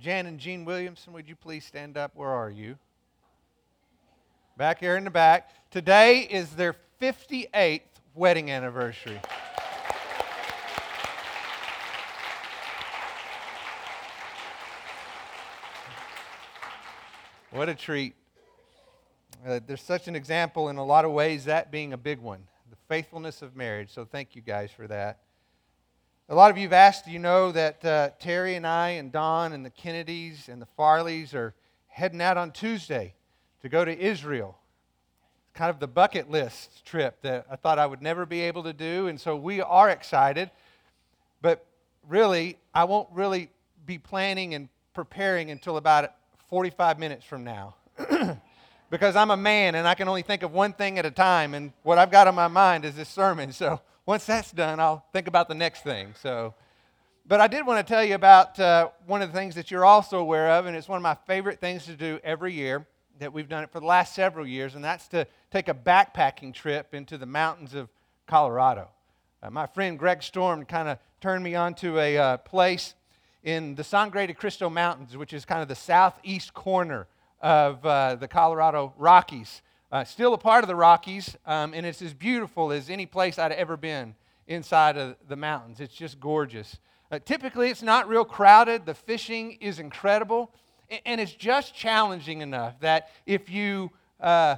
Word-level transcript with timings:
Jan 0.00 0.24
and 0.24 0.40
Jean 0.40 0.64
Williamson, 0.64 1.12
would 1.12 1.28
you 1.28 1.36
please 1.36 1.62
stand 1.62 1.98
up? 1.98 2.12
Where 2.14 2.30
are 2.30 2.48
you? 2.48 2.78
Back 4.56 4.80
here 4.80 4.96
in 4.96 5.04
the 5.04 5.10
back. 5.10 5.50
Today 5.70 6.20
is 6.20 6.48
their 6.52 6.74
58th 7.02 7.82
wedding 8.14 8.50
anniversary. 8.50 9.20
What 17.50 17.68
a 17.68 17.74
treat. 17.74 18.14
Uh, 19.46 19.60
there's 19.66 19.82
such 19.82 20.08
an 20.08 20.16
example 20.16 20.70
in 20.70 20.76
a 20.76 20.84
lot 20.84 21.04
of 21.04 21.12
ways, 21.12 21.44
that 21.44 21.70
being 21.70 21.92
a 21.92 21.98
big 21.98 22.20
one 22.20 22.46
the 22.70 22.76
faithfulness 22.88 23.42
of 23.42 23.54
marriage. 23.54 23.90
So 23.92 24.06
thank 24.06 24.34
you 24.34 24.40
guys 24.40 24.70
for 24.70 24.86
that. 24.86 25.18
A 26.30 26.34
lot 26.36 26.52
of 26.52 26.56
you 26.56 26.62
have 26.62 26.72
asked, 26.72 27.08
you 27.08 27.18
know 27.18 27.50
that 27.50 27.84
uh, 27.84 28.10
Terry 28.20 28.54
and 28.54 28.64
I 28.64 28.90
and 28.90 29.10
Don 29.10 29.52
and 29.52 29.66
the 29.66 29.70
Kennedys 29.70 30.48
and 30.48 30.62
the 30.62 30.68
Farleys 30.78 31.34
are 31.34 31.54
heading 31.88 32.22
out 32.22 32.36
on 32.36 32.52
Tuesday 32.52 33.14
to 33.62 33.68
go 33.68 33.84
to 33.84 33.98
Israel. 33.98 34.56
It's 35.42 35.58
kind 35.58 35.70
of 35.70 35.80
the 35.80 35.88
bucket 35.88 36.30
list 36.30 36.86
trip 36.86 37.20
that 37.22 37.46
I 37.50 37.56
thought 37.56 37.80
I 37.80 37.86
would 37.86 38.00
never 38.00 38.26
be 38.26 38.42
able 38.42 38.62
to 38.62 38.72
do, 38.72 39.08
and 39.08 39.20
so 39.20 39.34
we 39.34 39.60
are 39.60 39.90
excited. 39.90 40.52
But 41.42 41.66
really, 42.08 42.58
I 42.72 42.84
won't 42.84 43.08
really 43.10 43.50
be 43.84 43.98
planning 43.98 44.54
and 44.54 44.68
preparing 44.94 45.50
until 45.50 45.78
about 45.78 46.12
45 46.48 47.00
minutes 47.00 47.24
from 47.24 47.42
now. 47.42 47.74
because 48.88 49.16
I'm 49.16 49.32
a 49.32 49.36
man 49.36 49.74
and 49.74 49.88
I 49.88 49.96
can 49.96 50.06
only 50.06 50.22
think 50.22 50.44
of 50.44 50.52
one 50.52 50.74
thing 50.74 50.96
at 51.00 51.04
a 51.04 51.10
time, 51.10 51.54
and 51.54 51.72
what 51.82 51.98
I've 51.98 52.12
got 52.12 52.28
on 52.28 52.36
my 52.36 52.46
mind 52.46 52.84
is 52.84 52.94
this 52.94 53.08
sermon. 53.08 53.50
So 53.50 53.80
once 54.06 54.24
that's 54.24 54.50
done, 54.52 54.80
I'll 54.80 55.04
think 55.12 55.28
about 55.28 55.48
the 55.48 55.54
next 55.54 55.82
thing. 55.82 56.14
So, 56.20 56.54
but 57.26 57.40
I 57.40 57.46
did 57.46 57.66
want 57.66 57.86
to 57.86 57.92
tell 57.92 58.02
you 58.02 58.14
about 58.14 58.58
uh, 58.58 58.88
one 59.06 59.22
of 59.22 59.30
the 59.30 59.38
things 59.38 59.54
that 59.54 59.70
you're 59.70 59.84
also 59.84 60.18
aware 60.18 60.50
of, 60.50 60.66
and 60.66 60.76
it's 60.76 60.88
one 60.88 60.96
of 60.96 61.02
my 61.02 61.16
favorite 61.26 61.60
things 61.60 61.86
to 61.86 61.94
do 61.94 62.18
every 62.24 62.52
year. 62.52 62.86
That 63.18 63.34
we've 63.34 63.50
done 63.50 63.62
it 63.62 63.70
for 63.70 63.80
the 63.80 63.86
last 63.86 64.14
several 64.14 64.46
years, 64.46 64.74
and 64.74 64.82
that's 64.82 65.06
to 65.08 65.26
take 65.50 65.68
a 65.68 65.74
backpacking 65.74 66.54
trip 66.54 66.94
into 66.94 67.18
the 67.18 67.26
mountains 67.26 67.74
of 67.74 67.90
Colorado. 68.26 68.88
Uh, 69.42 69.50
my 69.50 69.66
friend 69.66 69.98
Greg 69.98 70.22
Storm 70.22 70.64
kind 70.64 70.88
of 70.88 70.98
turned 71.20 71.44
me 71.44 71.54
on 71.54 71.74
to 71.74 71.98
a 71.98 72.16
uh, 72.16 72.36
place 72.38 72.94
in 73.42 73.74
the 73.74 73.84
Sangre 73.84 74.26
de 74.26 74.32
Cristo 74.32 74.70
Mountains, 74.70 75.16
which 75.16 75.34
is 75.34 75.44
kind 75.44 75.60
of 75.60 75.68
the 75.68 75.74
southeast 75.74 76.54
corner 76.54 77.06
of 77.40 77.84
uh, 77.84 78.14
the 78.14 78.28
Colorado 78.28 78.94
Rockies. 78.96 79.62
Uh, 79.92 80.04
still 80.04 80.34
a 80.34 80.38
part 80.38 80.62
of 80.62 80.68
the 80.68 80.76
Rockies, 80.76 81.36
um, 81.46 81.74
and 81.74 81.84
it's 81.84 82.00
as 82.00 82.14
beautiful 82.14 82.70
as 82.70 82.88
any 82.88 83.06
place 83.06 83.40
I'd 83.40 83.50
ever 83.50 83.76
been 83.76 84.14
inside 84.46 84.96
of 84.96 85.16
the 85.26 85.34
mountains. 85.34 85.80
It's 85.80 85.94
just 85.94 86.20
gorgeous. 86.20 86.78
Uh, 87.10 87.18
typically, 87.18 87.70
it's 87.70 87.82
not 87.82 88.08
real 88.08 88.24
crowded. 88.24 88.86
The 88.86 88.94
fishing 88.94 89.58
is 89.60 89.80
incredible, 89.80 90.52
and, 90.90 91.00
and 91.04 91.20
it's 91.20 91.32
just 91.32 91.74
challenging 91.74 92.40
enough 92.40 92.78
that 92.80 93.08
if 93.26 93.50
you 93.50 93.90
uh, 94.20 94.56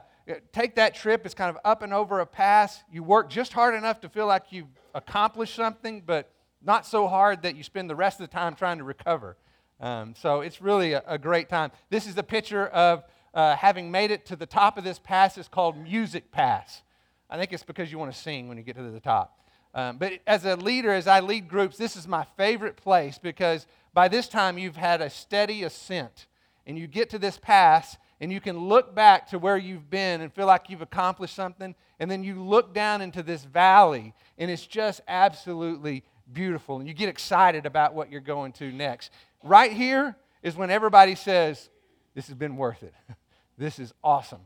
take 0.52 0.74
that 0.74 0.94
trip, 0.94 1.24
it's 1.24 1.34
kind 1.34 1.48
of 1.48 1.56
up 1.64 1.80
and 1.80 1.94
over 1.94 2.20
a 2.20 2.26
pass. 2.26 2.82
You 2.92 3.02
work 3.02 3.30
just 3.30 3.54
hard 3.54 3.74
enough 3.74 4.02
to 4.02 4.10
feel 4.10 4.26
like 4.26 4.44
you've 4.50 4.68
accomplished 4.94 5.54
something, 5.54 6.02
but 6.04 6.30
not 6.62 6.84
so 6.84 7.08
hard 7.08 7.40
that 7.42 7.56
you 7.56 7.62
spend 7.62 7.88
the 7.88 7.96
rest 7.96 8.20
of 8.20 8.28
the 8.28 8.32
time 8.34 8.54
trying 8.54 8.76
to 8.78 8.84
recover. 8.84 9.38
Um, 9.80 10.14
so 10.14 10.42
it's 10.42 10.60
really 10.60 10.92
a, 10.92 11.02
a, 11.06 11.18
great 11.18 11.48
time. 11.48 11.72
This 11.90 12.06
is 12.06 12.16
a 12.16 12.22
picture 12.22 12.68
of 12.68 13.02
uh, 13.34 13.56
having 13.56 13.90
made 13.90 14.10
it 14.10 14.26
to 14.26 14.36
the 14.36 14.46
top 14.46 14.78
of 14.78 14.84
this 14.84 14.98
pass. 14.98 15.38
is 15.38 15.48
called 15.48 15.76
Music 15.76 16.30
Pass. 16.32 16.82
I 17.30 17.38
think 17.38 17.52
it's 17.52 17.62
because 17.62 17.90
you 17.90 17.98
want 17.98 18.12
to 18.12 18.18
sing 18.18 18.48
when 18.48 18.58
you 18.58 18.62
get 18.62 18.76
to 18.76 18.82
the 18.82 19.00
top. 19.00 19.38
Um, 19.74 19.96
but 19.96 20.20
as 20.26 20.44
a 20.44 20.56
leader, 20.56 20.92
as 20.92 21.06
I 21.06 21.20
lead 21.20 21.48
groups, 21.48 21.78
this 21.78 21.96
is 21.96 22.06
my 22.06 22.26
favorite 22.36 22.76
place 22.76 23.18
because 23.18 23.66
by 23.94 24.08
this 24.08 24.28
time 24.28 24.58
you've 24.58 24.76
had 24.76 25.00
a 25.00 25.08
steady 25.08 25.62
ascent. 25.62 26.26
And 26.66 26.78
you 26.78 26.86
get 26.86 27.10
to 27.10 27.18
this 27.18 27.38
pass 27.38 27.96
and 28.20 28.30
you 28.30 28.40
can 28.40 28.56
look 28.68 28.94
back 28.94 29.28
to 29.30 29.38
where 29.38 29.56
you've 29.56 29.90
been 29.90 30.20
and 30.20 30.32
feel 30.32 30.46
like 30.46 30.68
you've 30.68 30.82
accomplished 30.82 31.34
something. 31.34 31.74
And 31.98 32.10
then 32.10 32.22
you 32.22 32.40
look 32.40 32.72
down 32.72 33.00
into 33.00 33.22
this 33.22 33.44
valley 33.44 34.14
and 34.38 34.50
it's 34.50 34.66
just 34.66 35.00
absolutely 35.08 36.04
beautiful. 36.32 36.78
And 36.78 36.86
you 36.86 36.94
get 36.94 37.08
excited 37.08 37.66
about 37.66 37.94
what 37.94 38.12
you're 38.12 38.20
going 38.20 38.52
to 38.52 38.70
next. 38.70 39.10
Right 39.42 39.72
here 39.72 40.16
is 40.42 40.54
when 40.54 40.70
everybody 40.70 41.14
says, 41.14 41.68
This 42.14 42.28
has 42.28 42.36
been 42.36 42.56
worth 42.56 42.82
it. 42.82 42.94
this 43.58 43.78
is 43.78 43.92
awesome. 44.02 44.42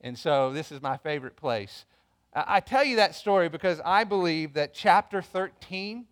And 0.00 0.18
so 0.18 0.52
this 0.52 0.70
is 0.70 0.80
my 0.80 0.96
favorite 0.96 1.36
place. 1.36 1.84
I 2.34 2.60
tell 2.60 2.84
you 2.84 2.96
that 2.96 3.14
story 3.14 3.48
because 3.48 3.80
I 3.84 4.04
believe 4.04 4.54
that 4.54 4.74
chapter 4.74 5.22
13 5.22 6.06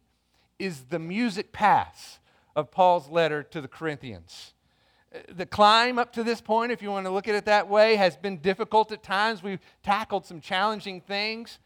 is 0.59 0.84
the 0.89 0.99
music 0.99 1.53
pass 1.53 2.19
of 2.57 2.71
Paul's 2.71 3.09
letter 3.09 3.43
to 3.43 3.61
the 3.61 3.69
Corinthians. 3.69 4.55
Uh, 5.15 5.19
the 5.34 5.47
climb 5.47 5.99
up 5.99 6.12
to 6.15 6.25
this 6.25 6.41
point, 6.41 6.73
if 6.73 6.83
you 6.83 6.91
want 6.91 7.07
to 7.07 7.11
look 7.11 7.29
at 7.29 7.34
it 7.34 7.45
that 7.45 7.69
way, 7.69 7.97
has 7.97 8.17
been 8.17 8.39
difficult 8.39 8.91
at 8.93 9.03
times. 9.03 9.43
We've 9.43 9.61
tackled 9.83 10.25
some 10.25 10.41
challenging 10.41 11.03
things. 11.03 11.59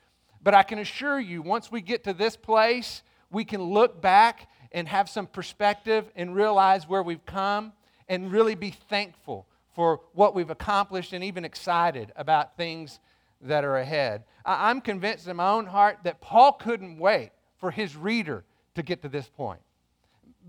But 0.42 0.54
I 0.54 0.62
can 0.62 0.78
assure 0.78 1.20
you, 1.20 1.42
once 1.42 1.70
we 1.70 1.80
get 1.80 2.04
to 2.04 2.12
this 2.12 2.36
place, 2.36 3.02
we 3.30 3.44
can 3.44 3.62
look 3.62 4.00
back 4.02 4.48
and 4.72 4.88
have 4.88 5.08
some 5.08 5.26
perspective 5.26 6.10
and 6.16 6.34
realize 6.34 6.88
where 6.88 7.02
we've 7.02 7.24
come 7.24 7.72
and 8.08 8.32
really 8.32 8.54
be 8.56 8.70
thankful 8.70 9.46
for 9.74 10.00
what 10.12 10.34
we've 10.34 10.50
accomplished 10.50 11.12
and 11.12 11.22
even 11.24 11.44
excited 11.44 12.12
about 12.16 12.56
things 12.56 13.00
that 13.40 13.64
are 13.64 13.76
ahead. 13.76 14.24
I'm 14.44 14.80
convinced 14.80 15.26
in 15.26 15.36
my 15.36 15.50
own 15.50 15.66
heart 15.66 16.00
that 16.04 16.20
Paul 16.20 16.52
couldn't 16.52 16.98
wait 16.98 17.30
for 17.58 17.70
his 17.70 17.96
reader 17.96 18.44
to 18.74 18.82
get 18.82 19.02
to 19.02 19.08
this 19.08 19.28
point 19.28 19.60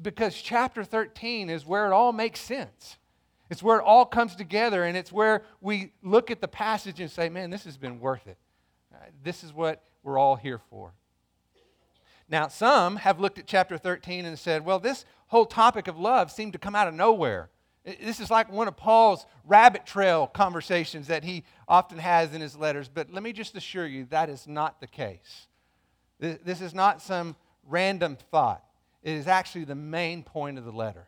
because 0.02 0.36
chapter 0.36 0.84
13 0.84 1.50
is 1.50 1.66
where 1.66 1.86
it 1.88 1.94
all 1.94 2.12
makes 2.12 2.40
sense. 2.40 2.98
It's 3.50 3.62
where 3.62 3.80
it 3.80 3.84
all 3.84 4.06
comes 4.06 4.36
together, 4.36 4.86
and 4.86 4.96
it's 4.96 5.12
where 5.12 5.44
we 5.60 5.92
look 6.02 6.32
at 6.32 6.40
the 6.40 6.48
passage 6.48 7.02
and 7.02 7.12
say, 7.12 7.28
man, 7.28 7.50
this 7.50 7.66
has 7.66 7.78
been 7.78 8.00
worth 8.00 8.26
it. 8.28 8.38
This 9.24 9.44
is 9.44 9.52
what 9.54 9.84
we're 10.04 10.18
all 10.18 10.38
here 10.38 10.60
for. 10.70 10.94
Now, 12.30 12.48
some 12.48 12.96
have 12.96 13.20
looked 13.20 13.40
at 13.40 13.48
chapter 13.48 13.78
13 13.78 14.26
and 14.26 14.40
said, 14.40 14.64
well, 14.64 14.80
this 14.80 15.04
whole 15.28 15.46
topic 15.46 15.90
of 15.90 16.00
love 16.00 16.32
seemed 16.32 16.54
to 16.54 16.60
come 16.60 16.76
out 16.76 16.88
of 16.88 16.94
nowhere. 16.94 17.50
This 17.84 18.20
is 18.20 18.30
like 18.30 18.52
one 18.52 18.68
of 18.68 18.78
Paul's 18.78 19.26
rabbit 19.46 19.86
trail 19.86 20.28
conversations 20.28 21.08
that 21.08 21.24
he 21.24 21.44
often 21.68 21.98
has 21.98 22.34
in 22.34 22.42
his 22.42 22.56
letters. 22.56 22.88
But 22.88 23.12
let 23.12 23.24
me 23.24 23.34
just 23.34 23.56
assure 23.56 23.88
you 23.88 24.06
that 24.12 24.30
is 24.30 24.48
not 24.48 24.80
the 24.80 24.88
case. 24.88 25.48
This 26.20 26.62
is 26.62 26.76
not 26.76 27.02
some 27.02 27.36
random 27.68 28.18
thought, 28.30 28.64
it 29.02 29.14
is 29.14 29.28
actually 29.28 29.66
the 29.66 29.76
main 29.76 30.24
point 30.24 30.58
of 30.58 30.66
the 30.66 30.72
letter. 30.72 31.08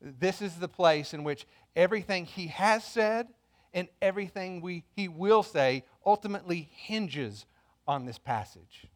This 0.00 0.42
is 0.42 0.56
the 0.56 0.68
place 0.68 1.14
in 1.14 1.24
which 1.24 1.46
everything 1.74 2.26
he 2.26 2.48
has 2.48 2.84
said 2.84 3.28
and 3.72 3.88
everything 4.00 4.60
we, 4.60 4.84
he 4.94 5.08
will 5.08 5.42
say 5.42 5.84
ultimately 6.06 6.68
hinges 6.72 7.46
on 7.88 8.04
this 8.04 8.18
passage. 8.18 8.86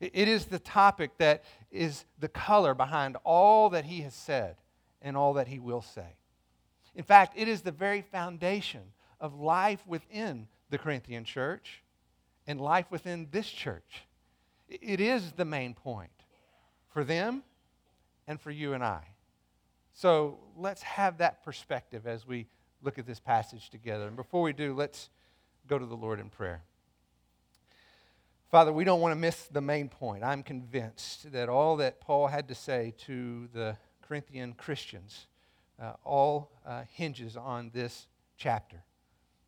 It 0.00 0.28
is 0.28 0.46
the 0.46 0.58
topic 0.58 1.16
that 1.18 1.44
is 1.70 2.04
the 2.18 2.28
color 2.28 2.74
behind 2.74 3.16
all 3.24 3.70
that 3.70 3.84
he 3.84 4.00
has 4.02 4.14
said 4.14 4.56
and 5.00 5.16
all 5.16 5.34
that 5.34 5.48
he 5.48 5.58
will 5.58 5.82
say. 5.82 6.16
In 6.96 7.04
fact, 7.04 7.34
it 7.36 7.46
is 7.46 7.60
the 7.60 7.70
very 7.70 8.00
foundation 8.00 8.80
of 9.20 9.38
life 9.38 9.86
within 9.86 10.48
the 10.70 10.78
Corinthian 10.78 11.24
church 11.24 11.82
and 12.46 12.58
life 12.60 12.86
within 12.90 13.28
this 13.30 13.48
church. 13.48 14.02
It 14.68 15.00
is 15.00 15.32
the 15.32 15.44
main 15.44 15.74
point 15.74 16.10
for 16.88 17.04
them 17.04 17.42
and 18.26 18.40
for 18.40 18.50
you 18.50 18.72
and 18.72 18.82
I. 18.82 19.02
So 19.92 20.38
let's 20.56 20.82
have 20.82 21.18
that 21.18 21.44
perspective 21.44 22.06
as 22.06 22.26
we 22.26 22.46
look 22.82 22.98
at 22.98 23.06
this 23.06 23.20
passage 23.20 23.68
together. 23.68 24.06
And 24.06 24.16
before 24.16 24.42
we 24.42 24.54
do, 24.54 24.74
let's 24.74 25.10
go 25.66 25.78
to 25.78 25.86
the 25.86 25.94
Lord 25.94 26.18
in 26.18 26.30
prayer. 26.30 26.62
Father, 28.50 28.72
we 28.72 28.84
don't 28.84 29.00
want 29.00 29.12
to 29.12 29.20
miss 29.20 29.48
the 29.48 29.60
main 29.60 29.88
point. 29.88 30.24
I'm 30.24 30.42
convinced 30.42 31.32
that 31.32 31.50
all 31.50 31.76
that 31.76 32.00
Paul 32.00 32.28
had 32.28 32.48
to 32.48 32.54
say 32.54 32.94
to 33.06 33.48
the 33.52 33.76
Corinthian 34.00 34.54
Christians 34.54 35.26
uh, 35.80 35.92
all 36.04 36.50
uh, 36.66 36.82
hinges 36.92 37.36
on 37.36 37.70
this 37.74 38.06
chapter, 38.36 38.82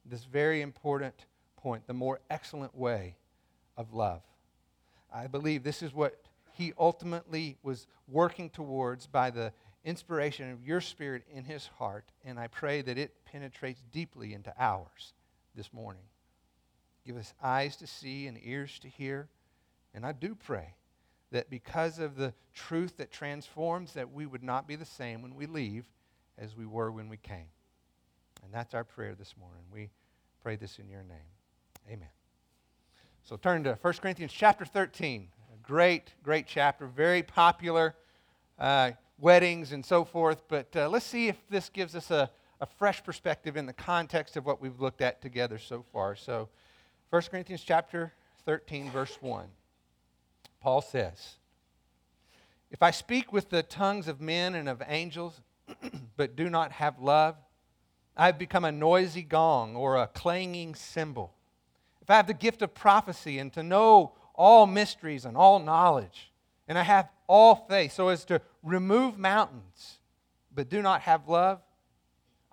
this 0.04 0.24
very 0.24 0.60
important 0.62 1.14
point, 1.56 1.86
the 1.86 1.94
more 1.94 2.20
excellent 2.30 2.76
way 2.76 3.16
of 3.76 3.92
love. 3.92 4.22
I 5.12 5.26
believe 5.26 5.62
this 5.62 5.82
is 5.82 5.94
what 5.94 6.20
he 6.52 6.72
ultimately 6.78 7.56
was 7.62 7.86
working 8.08 8.50
towards 8.50 9.06
by 9.06 9.30
the 9.30 9.52
inspiration 9.84 10.50
of 10.50 10.64
your 10.64 10.80
spirit 10.80 11.22
in 11.32 11.44
his 11.44 11.66
heart, 11.78 12.04
and 12.24 12.38
I 12.38 12.48
pray 12.48 12.82
that 12.82 12.98
it 12.98 13.24
penetrates 13.24 13.82
deeply 13.92 14.34
into 14.34 14.52
ours 14.58 15.14
this 15.54 15.72
morning. 15.72 16.02
Give 17.06 17.16
us 17.16 17.32
eyes 17.42 17.76
to 17.76 17.86
see 17.86 18.26
and 18.26 18.38
ears 18.42 18.78
to 18.80 18.88
hear. 18.88 19.28
And 19.94 20.04
I 20.04 20.12
do 20.12 20.34
pray 20.34 20.74
that 21.30 21.48
because 21.48 21.98
of 21.98 22.16
the 22.16 22.34
truth 22.54 22.98
that 22.98 23.10
transforms, 23.10 23.94
that 23.94 24.12
we 24.12 24.26
would 24.26 24.42
not 24.42 24.68
be 24.68 24.76
the 24.76 24.84
same 24.84 25.22
when 25.22 25.34
we 25.34 25.46
leave 25.46 25.86
as 26.38 26.56
we 26.56 26.66
were 26.66 26.90
when 26.90 27.08
we 27.08 27.16
came. 27.16 27.48
And 28.44 28.52
that's 28.52 28.74
our 28.74 28.84
prayer 28.84 29.14
this 29.14 29.34
morning. 29.38 29.62
We 29.72 29.90
pray 30.42 30.56
this 30.56 30.78
in 30.78 30.88
your 30.88 31.02
name. 31.02 31.18
Amen. 31.88 32.08
So 33.24 33.36
turn 33.36 33.64
to 33.64 33.78
1 33.80 33.94
Corinthians 33.94 34.32
chapter 34.32 34.64
13. 34.64 35.28
A 35.52 35.66
great, 35.66 36.14
great 36.22 36.46
chapter, 36.46 36.86
very 36.86 37.22
popular. 37.22 37.94
Uh, 38.58 38.92
weddings 39.18 39.72
and 39.72 39.84
so 39.84 40.04
forth, 40.04 40.42
but 40.48 40.74
uh, 40.76 40.88
let's 40.88 41.04
see 41.04 41.28
if 41.28 41.36
this 41.50 41.68
gives 41.68 41.94
us 41.94 42.10
a, 42.10 42.30
a 42.60 42.66
fresh 42.66 43.02
perspective 43.02 43.56
in 43.56 43.66
the 43.66 43.72
context 43.72 44.36
of 44.36 44.46
what 44.46 44.60
we've 44.60 44.80
looked 44.80 45.00
at 45.00 45.20
together 45.20 45.58
so 45.58 45.84
far. 45.92 46.14
So, 46.14 46.48
1 47.10 47.22
Corinthians 47.30 47.62
chapter 47.62 48.12
13, 48.44 48.90
verse 48.90 49.16
1. 49.20 49.46
Paul 50.60 50.82
says, 50.82 51.36
If 52.70 52.82
I 52.82 52.90
speak 52.90 53.32
with 53.32 53.50
the 53.50 53.62
tongues 53.62 54.08
of 54.08 54.20
men 54.20 54.54
and 54.54 54.68
of 54.68 54.82
angels, 54.86 55.40
but 56.16 56.36
do 56.36 56.48
not 56.50 56.72
have 56.72 56.98
love, 57.00 57.36
I 58.16 58.26
have 58.26 58.38
become 58.38 58.64
a 58.64 58.72
noisy 58.72 59.22
gong 59.22 59.76
or 59.76 59.96
a 59.96 60.08
clanging 60.08 60.74
cymbal. 60.74 61.32
If 62.02 62.10
I 62.10 62.16
have 62.16 62.26
the 62.26 62.34
gift 62.34 62.62
of 62.62 62.74
prophecy 62.74 63.38
and 63.38 63.52
to 63.52 63.62
know 63.62 64.12
all 64.34 64.66
mysteries 64.66 65.24
and 65.24 65.36
all 65.36 65.58
knowledge, 65.58 66.32
and 66.66 66.78
I 66.78 66.82
have 66.82 67.08
all 67.26 67.54
faith 67.54 67.92
so 67.92 68.08
as 68.08 68.24
to 68.26 68.40
remove 68.62 69.18
mountains, 69.18 69.98
but 70.54 70.68
do 70.68 70.82
not 70.82 71.02
have 71.02 71.28
love, 71.28 71.60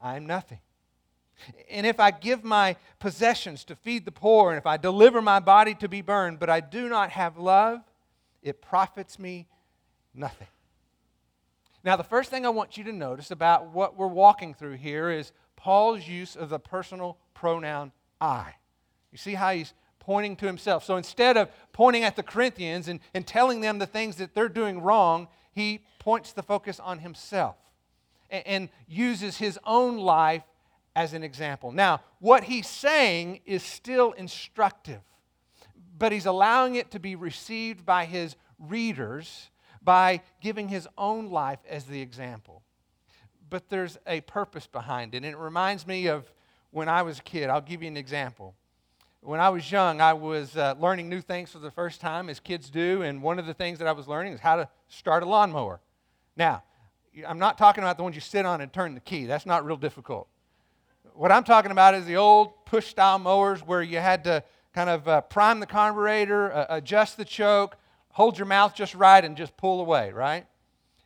I 0.02 0.16
am 0.16 0.26
nothing. 0.26 0.60
And 1.70 1.86
if 1.86 2.00
I 2.00 2.12
give 2.12 2.44
my 2.44 2.76
possessions 3.00 3.64
to 3.66 3.76
feed 3.76 4.06
the 4.06 4.12
poor, 4.12 4.52
and 4.52 4.58
if 4.58 4.66
I 4.66 4.78
deliver 4.78 5.22
my 5.22 5.40
body 5.40 5.74
to 5.76 5.90
be 5.90 6.02
burned, 6.02 6.40
but 6.40 6.50
I 6.50 6.60
do 6.60 6.88
not 6.88 7.10
have 7.12 7.38
love, 7.38 7.82
it 8.42 8.62
profits 8.62 9.18
me 9.18 9.48
nothing. 10.14 10.48
Now, 11.86 11.96
the 11.96 12.04
first 12.04 12.32
thing 12.32 12.48
I 12.48 12.50
want 12.50 12.78
you 12.78 12.84
to 12.86 12.92
notice 12.92 13.30
about 13.30 13.68
what 13.72 13.96
we're 13.96 14.08
walking 14.08 14.56
through 14.56 14.78
here 14.78 15.12
is 15.12 15.32
Paul's 15.56 16.08
use 16.08 16.36
of 16.36 16.50
the 16.50 16.58
personal 16.58 17.20
pronoun 17.36 17.92
I. 18.20 18.56
You 19.12 19.20
see 19.20 19.36
how 19.36 19.52
he's 19.52 19.76
pointing 20.00 20.36
to 20.38 20.48
himself. 20.48 20.84
So 20.84 20.98
instead 20.98 21.38
of 21.38 21.50
pointing 21.74 22.04
at 22.04 22.16
the 22.16 22.24
Corinthians 22.24 22.88
and, 22.88 23.00
and 23.14 23.26
telling 23.26 23.62
them 23.62 23.78
the 23.78 23.86
things 23.86 24.16
that 24.16 24.34
they're 24.34 24.50
doing 24.50 24.82
wrong, 24.82 25.28
he 25.52 25.86
points 26.00 26.34
the 26.34 26.42
focus 26.42 26.80
on 26.80 27.00
himself 27.00 27.56
and, 28.32 28.48
and 28.48 28.70
uses 28.88 29.38
his 29.38 29.60
own 29.64 29.98
life 29.98 30.44
as 30.96 31.14
an 31.14 31.24
example. 31.24 31.72
Now, 31.72 32.02
what 32.20 32.46
he's 32.46 32.68
saying 32.68 33.42
is 33.46 33.62
still 33.62 34.12
instructive, 34.14 35.02
but 36.00 36.12
he's 36.12 36.26
allowing 36.26 36.76
it 36.76 36.90
to 36.92 37.00
be 37.00 37.16
received 37.16 37.86
by 37.86 38.06
his 38.06 38.36
readers 38.58 39.52
by 39.86 40.22
giving 40.42 40.68
his 40.68 40.88
own 40.98 41.30
life 41.30 41.60
as 41.70 41.86
the 41.86 42.02
example. 42.02 42.64
But 43.50 43.70
there's 43.70 43.98
a 44.08 44.22
purpose 44.22 44.66
behind 44.66 45.14
it, 45.14 45.18
and 45.18 45.28
it 45.28 45.38
reminds 45.38 45.86
me 45.86 46.08
of 46.08 46.30
when 46.72 46.90
I 46.90 47.04
was 47.04 47.20
a 47.20 47.22
kid. 47.22 47.50
I'll 47.50 47.62
give 47.62 47.84
you 47.84 47.88
an 47.88 47.96
example. 47.96 48.56
When 49.22 49.40
I 49.40 49.50
was 49.50 49.72
young, 49.72 50.02
I 50.02 50.14
was 50.14 50.58
uh, 50.58 50.76
learning 50.80 51.10
new 51.10 51.22
things 51.22 51.52
for 51.52 51.60
the 51.60 51.72
first 51.72 52.02
time, 52.02 52.28
as 52.30 52.40
kids 52.40 52.70
do, 52.70 53.04
and 53.04 53.22
one 53.22 53.40
of 53.40 53.46
the 53.46 53.54
things 53.54 53.80
that 53.80 53.88
I 53.88 53.92
was 53.92 54.08
learning 54.08 54.34
is 54.34 54.40
how 54.40 54.56
to 54.56 54.68
start 54.88 55.24
a 55.24 55.26
lawnmower. 55.26 55.80
Now, 56.36 56.64
I'm 57.26 57.40
not 57.40 57.58
talking 57.58 57.84
about 57.84 57.98
the 57.98 58.04
ones 58.04 58.16
you 58.16 58.22
sit 58.22 58.46
on 58.46 58.62
and 58.62 58.74
turn 58.74 58.94
the 58.94 59.00
key. 59.00 59.26
That's 59.26 59.46
not 59.46 59.66
real 59.66 59.78
difficult. 59.78 60.28
What 61.14 61.32
I'm 61.32 61.44
talking 61.44 61.72
about 61.72 61.94
is 61.94 62.06
the 62.06 62.18
old 62.18 62.66
push 62.66 62.88
style 62.88 63.20
mowers 63.20 63.62
where 63.62 63.82
you 63.82 64.00
had 64.00 64.24
to 64.26 64.44
kind 64.74 64.90
of 64.90 65.08
uh, 65.08 65.22
prime 65.22 65.60
the 65.60 65.66
carburetor, 65.66 66.52
uh, 66.52 66.66
adjust 66.70 67.16
the 67.16 67.24
choke, 67.24 67.78
hold 68.16 68.38
your 68.38 68.46
mouth 68.46 68.74
just 68.74 68.96
right, 68.96 69.24
and 69.26 69.36
just 69.36 69.58
pull 69.58 69.82
away, 69.82 70.10
right? 70.14 70.46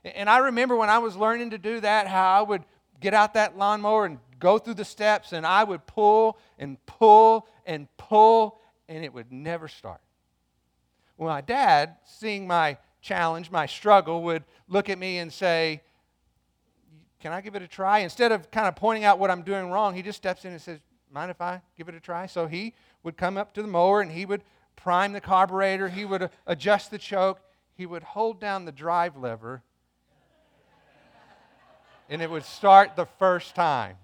And 0.06 0.30
I 0.30 0.38
remember 0.38 0.76
when 0.76 0.92
I 0.92 1.00
was 1.00 1.16
learning 1.16 1.50
to 1.50 1.58
do 1.58 1.80
that, 1.80 2.06
how 2.06 2.40
I 2.40 2.42
would 2.44 2.64
get 3.00 3.16
out 3.16 3.34
that 3.34 3.58
lawnmower 3.58 4.06
and 4.06 4.20
go 4.38 4.60
through 4.60 4.76
the 4.76 4.86
steps, 4.86 5.34
and 5.34 5.44
I 5.44 5.64
would 5.64 5.88
pull 5.88 6.38
and 6.60 6.78
pull 6.86 7.48
and 7.66 7.88
pull, 7.98 8.62
and 8.88 9.04
it 9.04 9.12
would 9.12 9.32
never 9.32 9.68
start. 9.68 10.02
Well, 11.18 11.30
my 11.30 11.42
dad, 11.42 11.96
seeing 12.06 12.46
my 12.46 12.78
challenge, 13.02 13.50
my 13.50 13.66
struggle, 13.66 14.22
would 14.24 14.44
look 14.68 14.88
at 14.88 15.00
me 15.00 15.18
and 15.18 15.34
say, 15.34 15.82
can 17.20 17.34
I 17.34 17.42
give 17.42 17.56
it 17.56 17.64
a 17.64 17.68
try? 17.68 18.00
Instead 18.00 18.32
of 18.32 18.52
kind 18.52 18.68
of 18.68 18.76
pointing 18.76 19.04
out 19.04 19.18
what 19.18 19.32
I'm 19.32 19.42
doing 19.42 19.72
wrong, 19.72 19.96
he 19.96 20.04
just 20.04 20.18
steps 20.18 20.46
in 20.46 20.52
and 20.52 20.62
says, 20.62 20.80
Mind 21.12 21.32
if 21.32 21.42
I 21.42 21.60
give 21.76 21.90
it 21.90 21.96
a 21.96 22.00
try? 22.00 22.28
So 22.28 22.46
he 22.46 22.76
would 23.02 23.18
come 23.18 23.36
up 23.36 23.52
to 23.56 23.64
the 23.64 23.68
mower 23.68 24.02
and 24.02 24.12
he 24.12 24.28
would 24.28 24.44
prime 24.76 25.14
the 25.14 25.22
carburetor, 25.22 25.90
he 25.90 26.06
would 26.06 26.30
adjust 26.48 26.92
the 26.92 26.98
choke, 26.98 27.40
he 27.76 27.86
would 27.86 28.04
hold 28.04 28.40
down 28.40 28.66
the 28.66 28.72
drive 28.72 29.16
lever, 29.18 29.62
and 32.10 32.22
it 32.22 32.30
would 32.30 32.46
start 32.46 32.96
the 32.96 33.06
first 33.06 33.56
time. 33.56 33.98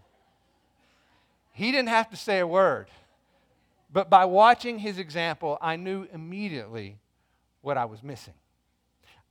He 1.52 1.72
didn't 1.72 1.90
have 1.90 2.10
to 2.10 2.18
say 2.18 2.40
a 2.40 2.48
word. 2.48 2.88
But 3.92 4.10
by 4.10 4.26
watching 4.26 4.80
his 4.80 5.00
example, 5.00 5.58
I 5.62 5.78
knew 5.78 6.08
immediately 6.12 6.98
what 7.62 7.78
I 7.78 7.86
was 7.86 8.04
missing. 8.04 8.34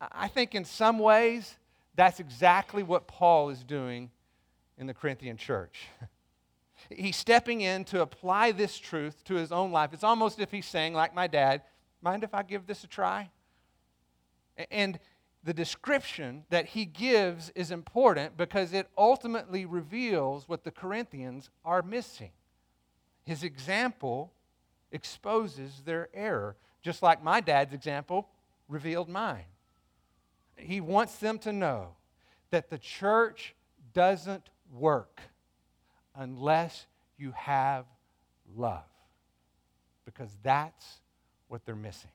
I 0.00 0.28
think 0.28 0.54
in 0.54 0.64
some 0.64 0.98
ways, 0.98 1.56
that's 1.94 2.18
exactly 2.18 2.82
what 2.82 3.06
Paul 3.06 3.50
is 3.50 3.62
doing 3.62 4.10
in 4.78 4.86
the 4.86 4.94
Corinthian 4.94 5.36
church. 5.36 5.86
he's 6.90 7.16
stepping 7.16 7.60
in 7.60 7.84
to 7.84 8.02
apply 8.02 8.52
this 8.52 8.78
truth 8.78 9.24
to 9.24 9.34
his 9.34 9.52
own 9.52 9.72
life. 9.72 9.90
It's 9.92 10.04
almost 10.04 10.40
if 10.40 10.50
he's 10.50 10.66
saying, 10.66 10.94
like 10.94 11.14
my 11.14 11.26
dad, 11.26 11.62
mind 12.02 12.24
if 12.24 12.34
I 12.34 12.42
give 12.42 12.66
this 12.66 12.84
a 12.84 12.86
try? 12.86 13.30
And 14.70 14.98
the 15.42 15.54
description 15.54 16.44
that 16.50 16.66
he 16.66 16.84
gives 16.84 17.50
is 17.54 17.70
important 17.70 18.36
because 18.36 18.72
it 18.72 18.88
ultimately 18.96 19.66
reveals 19.66 20.48
what 20.48 20.64
the 20.64 20.70
Corinthians 20.70 21.50
are 21.64 21.82
missing. 21.82 22.30
His 23.24 23.42
example 23.42 24.32
exposes 24.92 25.82
their 25.84 26.08
error, 26.14 26.56
just 26.82 27.02
like 27.02 27.22
my 27.22 27.40
dad's 27.40 27.74
example 27.74 28.28
revealed 28.68 29.08
mine. 29.08 29.44
He 30.56 30.80
wants 30.80 31.16
them 31.16 31.38
to 31.40 31.52
know 31.52 31.96
that 32.50 32.70
the 32.70 32.78
church 32.78 33.54
doesn't 33.92 34.48
work 34.72 35.20
unless 36.14 36.86
you 37.16 37.32
have 37.32 37.86
love, 38.56 38.82
because 40.04 40.30
that's 40.42 41.00
what 41.48 41.64
they're 41.64 41.74
missing. 41.74 42.10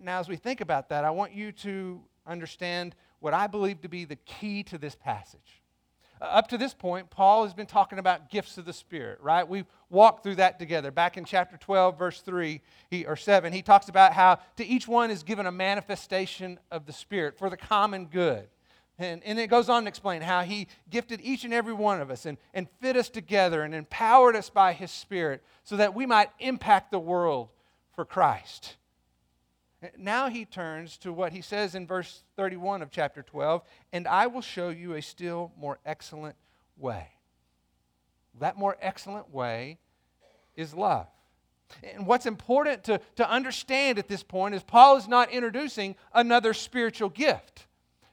Now, 0.00 0.20
as 0.20 0.28
we 0.28 0.36
think 0.36 0.60
about 0.60 0.90
that, 0.90 1.04
I 1.04 1.10
want 1.10 1.32
you 1.32 1.52
to 1.52 2.00
understand 2.26 2.94
what 3.20 3.32
I 3.32 3.46
believe 3.46 3.80
to 3.82 3.88
be 3.88 4.04
the 4.04 4.16
key 4.16 4.62
to 4.64 4.78
this 4.78 4.94
passage. 4.94 5.62
Uh, 6.20 6.26
up 6.26 6.48
to 6.48 6.58
this 6.58 6.74
point, 6.74 7.10
Paul 7.10 7.44
has 7.44 7.54
been 7.54 7.66
talking 7.66 7.98
about 7.98 8.30
gifts 8.30 8.58
of 8.58 8.64
the 8.64 8.72
Spirit, 8.72 9.18
right? 9.20 9.48
We've 9.48 9.66
walked 9.90 10.22
through 10.22 10.36
that 10.36 10.58
together. 10.58 10.90
Back 10.90 11.16
in 11.16 11.24
chapter 11.24 11.56
12, 11.56 11.98
verse 11.98 12.20
3 12.20 12.60
he, 12.90 13.04
or 13.06 13.16
7, 13.16 13.52
he 13.52 13.62
talks 13.62 13.88
about 13.88 14.12
how 14.12 14.38
to 14.56 14.64
each 14.64 14.86
one 14.86 15.10
is 15.10 15.22
given 15.22 15.46
a 15.46 15.52
manifestation 15.52 16.58
of 16.70 16.86
the 16.86 16.92
Spirit 16.92 17.38
for 17.38 17.50
the 17.50 17.56
common 17.56 18.06
good. 18.06 18.48
And, 18.98 19.22
and 19.24 19.38
it 19.38 19.48
goes 19.48 19.68
on 19.68 19.82
to 19.82 19.88
explain 19.88 20.22
how 20.22 20.42
he 20.42 20.68
gifted 20.88 21.20
each 21.20 21.44
and 21.44 21.52
every 21.52 21.72
one 21.72 22.00
of 22.00 22.10
us 22.10 22.26
and, 22.26 22.38
and 22.52 22.68
fit 22.80 22.96
us 22.96 23.08
together 23.08 23.62
and 23.62 23.74
empowered 23.74 24.36
us 24.36 24.50
by 24.50 24.72
his 24.72 24.90
Spirit 24.90 25.42
so 25.64 25.76
that 25.76 25.94
we 25.94 26.06
might 26.06 26.30
impact 26.38 26.92
the 26.92 27.00
world 27.00 27.48
for 27.94 28.04
Christ. 28.04 28.76
Now 29.98 30.28
he 30.28 30.44
turns 30.44 30.96
to 30.98 31.12
what 31.12 31.32
he 31.32 31.40
says 31.40 31.74
in 31.74 31.86
verse 31.86 32.22
31 32.36 32.82
of 32.82 32.90
chapter 32.90 33.22
12 33.22 33.62
and 33.92 34.06
I 34.06 34.28
will 34.28 34.40
show 34.40 34.70
you 34.70 34.94
a 34.94 35.02
still 35.02 35.52
more 35.58 35.78
excellent 35.84 36.36
way. 36.78 37.08
That 38.40 38.56
more 38.56 38.76
excellent 38.80 39.32
way 39.32 39.78
is 40.56 40.72
love. 40.72 41.06
And 41.82 42.06
what's 42.06 42.26
important 42.26 42.84
to, 42.84 43.00
to 43.16 43.28
understand 43.28 43.98
at 43.98 44.08
this 44.08 44.22
point 44.22 44.54
is 44.54 44.62
Paul 44.62 44.96
is 44.96 45.08
not 45.08 45.30
introducing 45.30 45.96
another 46.12 46.54
spiritual 46.54 47.08
gift 47.08 47.66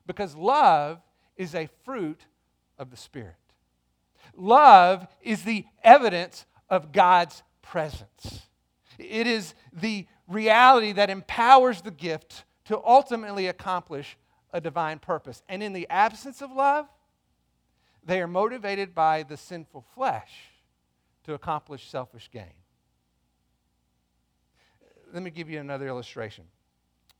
because 0.06 0.36
love 0.36 1.02
is 1.38 1.56
a 1.56 1.70
fruit 1.86 2.26
of 2.78 2.90
the 2.90 2.98
Spirit. 2.98 3.36
Love 4.36 5.08
is 5.22 5.44
the 5.44 5.66
evidence 5.84 6.46
of 6.70 6.92
God's 6.92 7.44
presence. 7.62 8.48
It 8.98 9.28
is 9.28 9.54
the 9.74 10.08
reality 10.28 10.92
that 10.94 11.10
empowers 11.10 11.82
the 11.82 11.92
gift 11.92 12.46
to 12.66 12.80
ultimately 12.86 13.48
accomplish 13.48 14.18
a 14.54 14.62
divine 14.62 15.00
purpose. 15.00 15.42
And 15.50 15.64
in 15.64 15.74
the 15.74 15.88
absence 15.90 16.42
of 16.42 16.52
love, 16.52 16.88
they 18.04 18.22
are 18.22 18.28
motivated 18.28 18.96
by 18.96 19.24
the 19.24 19.38
sinful 19.38 19.86
flesh 19.94 20.32
to 21.24 21.34
accomplish 21.34 21.90
selfish 21.90 22.30
gain. 22.32 22.54
Let 25.14 25.24
me 25.24 25.30
give 25.30 25.50
you 25.50 25.60
another 25.60 25.88
illustration. 25.88 26.46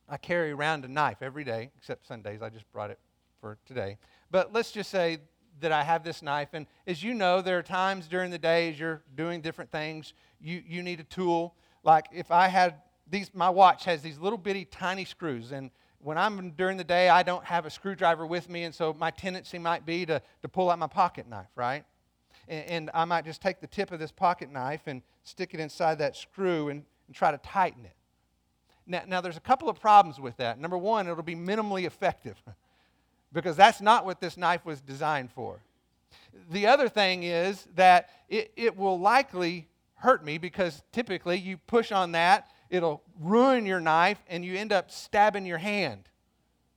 I 0.08 0.16
carry 0.16 0.52
around 0.52 0.84
a 0.84 0.88
knife 0.88 1.22
every 1.22 1.44
day, 1.44 1.70
except 1.76 2.06
Sundays. 2.06 2.42
I 2.42 2.48
just 2.48 2.70
brought 2.72 2.90
it 2.90 2.98
for 3.40 3.58
today. 3.66 3.98
But 4.30 4.52
let's 4.52 4.72
just 4.72 4.90
say 4.90 5.18
that 5.60 5.72
I 5.72 5.82
have 5.82 6.04
this 6.04 6.22
knife. 6.22 6.50
And 6.52 6.66
as 6.86 7.02
you 7.02 7.14
know, 7.14 7.42
there 7.42 7.58
are 7.58 7.62
times 7.62 8.08
during 8.08 8.30
the 8.30 8.38
day 8.38 8.70
as 8.70 8.78
you're 8.78 9.02
doing 9.14 9.40
different 9.40 9.70
things, 9.70 10.14
you, 10.40 10.62
you 10.66 10.82
need 10.82 11.00
a 11.00 11.04
tool. 11.04 11.54
Like 11.84 12.06
if 12.12 12.30
I 12.30 12.48
had 12.48 12.76
these, 13.08 13.30
my 13.34 13.50
watch 13.50 13.84
has 13.84 14.02
these 14.02 14.18
little 14.18 14.38
bitty 14.38 14.64
tiny 14.64 15.04
screws. 15.04 15.52
And 15.52 15.70
when 15.98 16.18
I'm 16.18 16.50
during 16.50 16.76
the 16.76 16.84
day, 16.84 17.08
I 17.08 17.22
don't 17.22 17.44
have 17.44 17.66
a 17.66 17.70
screwdriver 17.70 18.26
with 18.26 18.48
me. 18.48 18.64
And 18.64 18.74
so 18.74 18.94
my 18.94 19.10
tendency 19.10 19.58
might 19.58 19.86
be 19.86 20.06
to, 20.06 20.20
to 20.42 20.48
pull 20.48 20.70
out 20.70 20.78
my 20.78 20.86
pocket 20.86 21.28
knife, 21.28 21.50
right? 21.54 21.84
And, 22.48 22.64
and 22.66 22.90
I 22.94 23.04
might 23.04 23.24
just 23.24 23.40
take 23.40 23.60
the 23.60 23.66
tip 23.66 23.92
of 23.92 23.98
this 23.98 24.12
pocket 24.12 24.50
knife 24.50 24.82
and 24.86 25.02
stick 25.24 25.54
it 25.54 25.60
inside 25.60 25.98
that 25.98 26.16
screw 26.16 26.68
and, 26.68 26.84
and 27.06 27.14
try 27.14 27.30
to 27.30 27.38
tighten 27.38 27.84
it. 27.84 27.94
Now, 28.86 29.02
now, 29.06 29.20
there's 29.20 29.36
a 29.36 29.40
couple 29.40 29.68
of 29.68 29.80
problems 29.80 30.18
with 30.18 30.36
that. 30.38 30.58
Number 30.58 30.76
one, 30.76 31.06
it'll 31.06 31.22
be 31.22 31.36
minimally 31.36 31.84
effective. 31.84 32.36
because 33.32 33.56
that's 33.56 33.80
not 33.80 34.04
what 34.04 34.20
this 34.20 34.36
knife 34.36 34.64
was 34.64 34.80
designed 34.80 35.30
for. 35.30 35.60
The 36.50 36.66
other 36.66 36.88
thing 36.88 37.22
is 37.22 37.66
that 37.74 38.10
it, 38.28 38.52
it 38.56 38.76
will 38.76 38.98
likely 38.98 39.68
hurt 39.96 40.24
me 40.24 40.38
because 40.38 40.82
typically 40.92 41.38
you 41.38 41.56
push 41.56 41.92
on 41.92 42.12
that, 42.12 42.50
it'll 42.70 43.02
ruin 43.20 43.66
your 43.66 43.80
knife, 43.80 44.18
and 44.28 44.44
you 44.44 44.56
end 44.56 44.72
up 44.72 44.90
stabbing 44.90 45.46
your 45.46 45.58
hand, 45.58 46.08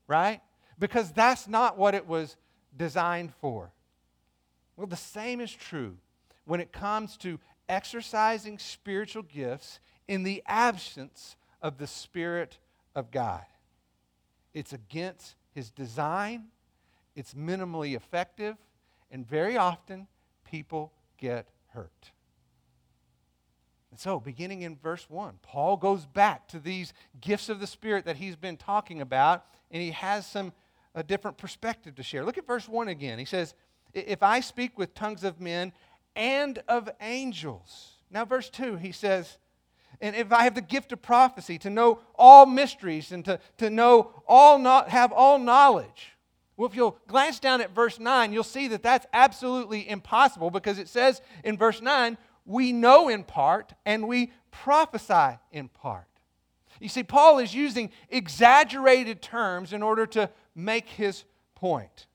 right? 0.07 0.41
Because 0.77 1.11
that's 1.11 1.47
not 1.47 1.77
what 1.77 1.95
it 1.95 2.07
was 2.07 2.37
designed 2.77 3.33
for. 3.41 3.71
Well, 4.77 4.87
the 4.87 4.95
same 4.95 5.41
is 5.41 5.51
true 5.51 5.97
when 6.45 6.59
it 6.59 6.71
comes 6.71 7.17
to 7.17 7.39
exercising 7.67 8.59
spiritual 8.59 9.23
gifts 9.23 9.79
in 10.07 10.23
the 10.23 10.43
absence 10.45 11.35
of 11.65 11.79
the 11.79 11.87
Spirit 11.87 12.59
of 12.93 13.09
God. 13.09 13.43
It's 14.53 14.71
against 14.71 15.35
His 15.51 15.71
design, 15.71 16.49
it's 17.15 17.33
minimally 17.33 17.95
effective, 17.95 18.55
and 19.09 19.27
very 19.27 19.57
often 19.57 20.05
people 20.43 20.93
get 21.17 21.47
hurt. 21.69 22.11
And 23.89 23.99
so, 23.99 24.19
beginning 24.19 24.61
in 24.61 24.75
verse 24.75 25.09
1, 25.09 25.39
Paul 25.41 25.75
goes 25.75 26.05
back 26.05 26.47
to 26.49 26.59
these 26.59 26.93
gifts 27.19 27.49
of 27.49 27.59
the 27.59 27.65
Spirit 27.65 28.05
that 28.05 28.17
he's 28.17 28.35
been 28.35 28.57
talking 28.57 29.01
about, 29.01 29.45
and 29.71 29.81
he 29.81 29.89
has 29.89 30.27
some 30.27 30.53
a 30.93 31.01
different 31.01 31.37
perspective 31.37 31.95
to 31.95 32.03
share. 32.03 32.23
Look 32.23 32.37
at 32.37 32.45
verse 32.45 32.69
1 32.69 32.89
again. 32.89 33.17
He 33.17 33.25
says, 33.25 33.55
If 33.95 34.21
I 34.21 34.39
speak 34.39 34.77
with 34.77 34.93
tongues 34.93 35.23
of 35.23 35.41
men 35.41 35.73
and 36.15 36.61
of 36.67 36.91
angels. 37.01 37.93
Now, 38.11 38.23
verse 38.23 38.51
2, 38.51 38.75
he 38.75 38.91
says, 38.91 39.39
and 40.01 40.15
if 40.15 40.31
I 40.31 40.43
have 40.43 40.55
the 40.55 40.61
gift 40.61 40.91
of 40.91 41.01
prophecy, 41.01 41.57
to 41.59 41.69
know 41.69 41.99
all 42.15 42.45
mysteries 42.45 43.11
and 43.11 43.23
to, 43.25 43.39
to 43.57 43.69
know 43.69 44.11
all 44.27 44.57
not 44.59 44.89
have 44.89 45.11
all 45.11 45.39
knowledge. 45.39 46.15
Well, 46.57 46.69
if 46.69 46.75
you'll 46.75 46.97
glance 47.07 47.39
down 47.39 47.61
at 47.61 47.75
verse 47.75 47.99
9, 47.99 48.31
you'll 48.31 48.43
see 48.43 48.67
that 48.69 48.83
that's 48.83 49.05
absolutely 49.13 49.89
impossible 49.89 50.49
because 50.49 50.79
it 50.79 50.87
says 50.87 51.21
in 51.43 51.57
verse 51.57 51.81
9, 51.81 52.17
we 52.45 52.71
know 52.71 53.09
in 53.09 53.23
part 53.23 53.73
and 53.85 54.07
we 54.07 54.31
prophesy 54.51 55.37
in 55.51 55.67
part. 55.67 56.07
You 56.79 56.89
see, 56.89 57.03
Paul 57.03 57.39
is 57.39 57.53
using 57.53 57.91
exaggerated 58.09 59.21
terms 59.21 59.73
in 59.73 59.81
order 59.81 60.05
to 60.07 60.29
make 60.55 60.87
his 60.87 61.23
point. 61.55 62.07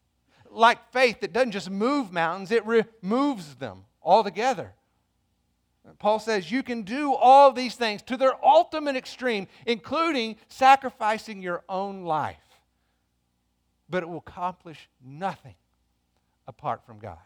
Like 0.50 0.92
faith 0.92 1.20
that 1.20 1.32
doesn't 1.32 1.52
just 1.52 1.70
move 1.70 2.12
mountains, 2.12 2.50
it 2.50 2.64
removes 2.66 3.56
them 3.56 3.84
altogether. 4.02 4.72
Paul 5.98 6.18
says 6.18 6.50
you 6.50 6.62
can 6.62 6.82
do 6.82 7.14
all 7.14 7.52
these 7.52 7.74
things 7.74 8.02
to 8.02 8.16
their 8.16 8.34
ultimate 8.44 8.96
extreme, 8.96 9.48
including 9.66 10.36
sacrificing 10.48 11.42
your 11.42 11.62
own 11.68 12.04
life. 12.04 12.36
But 13.88 14.02
it 14.02 14.08
will 14.08 14.18
accomplish 14.18 14.88
nothing 15.02 15.56
apart 16.46 16.84
from 16.86 16.98
God 16.98 17.18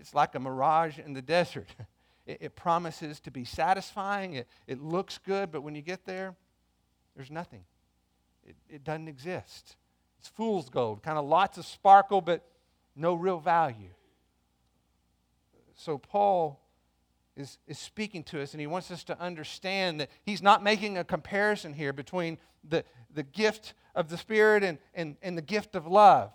it's 0.00 0.14
like 0.14 0.34
a 0.34 0.40
mirage 0.40 0.98
in 0.98 1.12
the 1.12 1.22
desert. 1.22 1.68
It, 2.26 2.36
it 2.42 2.54
promises 2.54 3.18
to 3.20 3.30
be 3.30 3.46
satisfying, 3.46 4.34
it, 4.34 4.46
it 4.66 4.78
looks 4.78 5.16
good, 5.16 5.50
but 5.50 5.62
when 5.62 5.74
you 5.74 5.80
get 5.80 6.04
there, 6.04 6.36
there's 7.16 7.30
nothing. 7.30 7.64
It, 8.46 8.56
it 8.68 8.84
doesn't 8.84 9.08
exist. 9.08 9.76
It's 10.18 10.28
fool's 10.28 10.68
gold, 10.68 11.02
kind 11.02 11.16
of 11.16 11.24
lots 11.24 11.56
of 11.56 11.64
sparkle, 11.64 12.20
but 12.20 12.44
no 12.94 13.14
real 13.14 13.40
value. 13.40 13.94
So, 15.74 15.96
Paul 15.96 16.59
is, 17.40 17.58
is 17.66 17.78
speaking 17.78 18.22
to 18.24 18.40
us, 18.40 18.52
and 18.52 18.60
he 18.60 18.66
wants 18.66 18.90
us 18.90 19.02
to 19.04 19.20
understand 19.20 20.00
that 20.00 20.10
he's 20.22 20.42
not 20.42 20.62
making 20.62 20.98
a 20.98 21.04
comparison 21.04 21.72
here 21.72 21.92
between 21.92 22.38
the, 22.68 22.84
the 23.12 23.22
gift 23.22 23.74
of 23.94 24.08
the 24.08 24.16
Spirit 24.16 24.62
and, 24.62 24.78
and, 24.94 25.16
and 25.22 25.36
the 25.36 25.42
gift 25.42 25.74
of 25.74 25.86
love. 25.86 26.30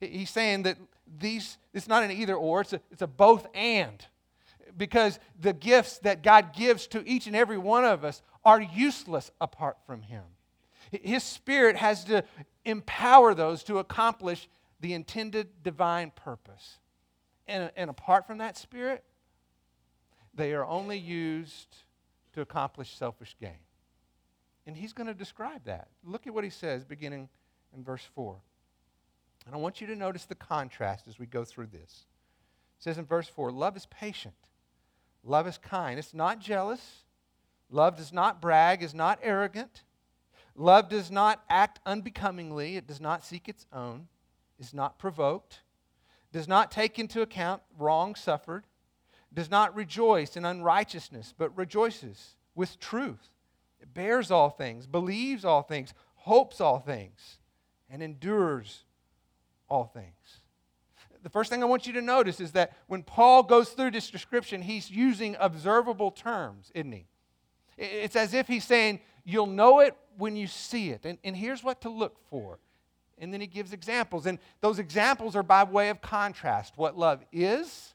He's 0.00 0.30
saying 0.30 0.62
that 0.62 0.78
these, 1.18 1.58
it's 1.72 1.88
not 1.88 2.02
an 2.02 2.10
either 2.10 2.34
or, 2.34 2.62
it's 2.62 2.72
a, 2.72 2.80
it's 2.90 3.02
a 3.02 3.06
both 3.06 3.46
and. 3.54 4.04
Because 4.76 5.18
the 5.38 5.52
gifts 5.52 5.98
that 5.98 6.22
God 6.22 6.52
gives 6.54 6.86
to 6.88 7.06
each 7.06 7.26
and 7.26 7.36
every 7.36 7.58
one 7.58 7.84
of 7.84 8.04
us 8.04 8.22
are 8.44 8.60
useless 8.60 9.30
apart 9.40 9.76
from 9.86 10.02
Him. 10.02 10.22
His 10.90 11.22
Spirit 11.22 11.76
has 11.76 12.04
to 12.04 12.24
empower 12.64 13.34
those 13.34 13.62
to 13.64 13.78
accomplish 13.78 14.48
the 14.80 14.94
intended 14.94 15.62
divine 15.62 16.12
purpose. 16.14 16.78
And, 17.46 17.70
and 17.76 17.90
apart 17.90 18.26
from 18.26 18.38
that 18.38 18.56
Spirit, 18.56 19.04
they 20.34 20.52
are 20.52 20.64
only 20.64 20.98
used 20.98 21.76
to 22.34 22.40
accomplish 22.40 22.94
selfish 22.94 23.36
gain. 23.40 23.58
And 24.66 24.76
He's 24.76 24.92
going 24.92 25.06
to 25.06 25.14
describe 25.14 25.64
that. 25.64 25.88
Look 26.04 26.26
at 26.26 26.34
what 26.34 26.44
He 26.44 26.50
says 26.50 26.84
beginning 26.84 27.28
in 27.74 27.82
verse 27.82 28.06
4. 28.14 28.36
And 29.46 29.54
I 29.54 29.58
want 29.58 29.80
you 29.80 29.86
to 29.88 29.96
notice 29.96 30.26
the 30.26 30.34
contrast 30.34 31.08
as 31.08 31.18
we 31.18 31.26
go 31.26 31.44
through 31.44 31.68
this. 31.68 32.06
It 32.78 32.84
says 32.84 32.98
in 32.98 33.06
verse 33.06 33.28
4 33.28 33.50
Love 33.50 33.76
is 33.76 33.86
patient, 33.86 34.34
love 35.24 35.46
is 35.46 35.58
kind. 35.58 35.98
It's 35.98 36.14
not 36.14 36.40
jealous. 36.40 37.04
Love 37.70 37.96
does 37.96 38.12
not 38.12 38.40
brag, 38.40 38.82
is 38.82 38.94
not 38.94 39.20
arrogant. 39.22 39.84
Love 40.56 40.88
does 40.88 41.10
not 41.10 41.42
act 41.48 41.78
unbecomingly, 41.86 42.76
it 42.76 42.86
does 42.86 43.00
not 43.00 43.24
seek 43.24 43.48
its 43.48 43.66
own, 43.72 44.08
is 44.58 44.74
not 44.74 44.98
provoked, 44.98 45.60
does 46.32 46.48
not 46.48 46.70
take 46.70 46.98
into 46.98 47.22
account 47.22 47.62
wrong 47.78 48.14
suffered, 48.14 48.66
does 49.32 49.50
not 49.50 49.74
rejoice 49.74 50.36
in 50.36 50.44
unrighteousness, 50.44 51.34
but 51.36 51.56
rejoices 51.56 52.34
with 52.54 52.78
truth. 52.80 53.28
It 53.80 53.94
bears 53.94 54.30
all 54.30 54.50
things, 54.50 54.86
believes 54.86 55.44
all 55.44 55.62
things, 55.62 55.94
hopes 56.16 56.60
all 56.60 56.78
things, 56.78 57.38
and 57.88 58.02
endures 58.02 58.84
all 59.68 59.84
things. 59.84 60.40
The 61.22 61.30
first 61.30 61.50
thing 61.50 61.62
I 61.62 61.66
want 61.66 61.86
you 61.86 61.92
to 61.94 62.02
notice 62.02 62.40
is 62.40 62.52
that 62.52 62.76
when 62.86 63.02
Paul 63.02 63.42
goes 63.42 63.70
through 63.70 63.90
this 63.90 64.10
description, 64.10 64.62
he's 64.62 64.90
using 64.90 65.36
observable 65.38 66.10
terms, 66.10 66.70
isn't 66.74 66.92
he? 66.92 67.06
It's 67.76 68.16
as 68.16 68.34
if 68.34 68.48
he's 68.48 68.64
saying, 68.64 69.00
You'll 69.22 69.46
know 69.46 69.80
it 69.80 69.94
when 70.16 70.34
you 70.34 70.46
see 70.46 70.90
it. 70.90 71.04
And, 71.04 71.18
and 71.22 71.36
here's 71.36 71.62
what 71.62 71.82
to 71.82 71.90
look 71.90 72.16
for. 72.30 72.58
And 73.18 73.32
then 73.32 73.40
he 73.42 73.46
gives 73.46 73.74
examples. 73.74 74.24
And 74.24 74.38
those 74.62 74.78
examples 74.78 75.36
are 75.36 75.42
by 75.42 75.62
way 75.62 75.90
of 75.90 76.00
contrast 76.00 76.72
what 76.76 76.96
love 76.96 77.22
is 77.30 77.94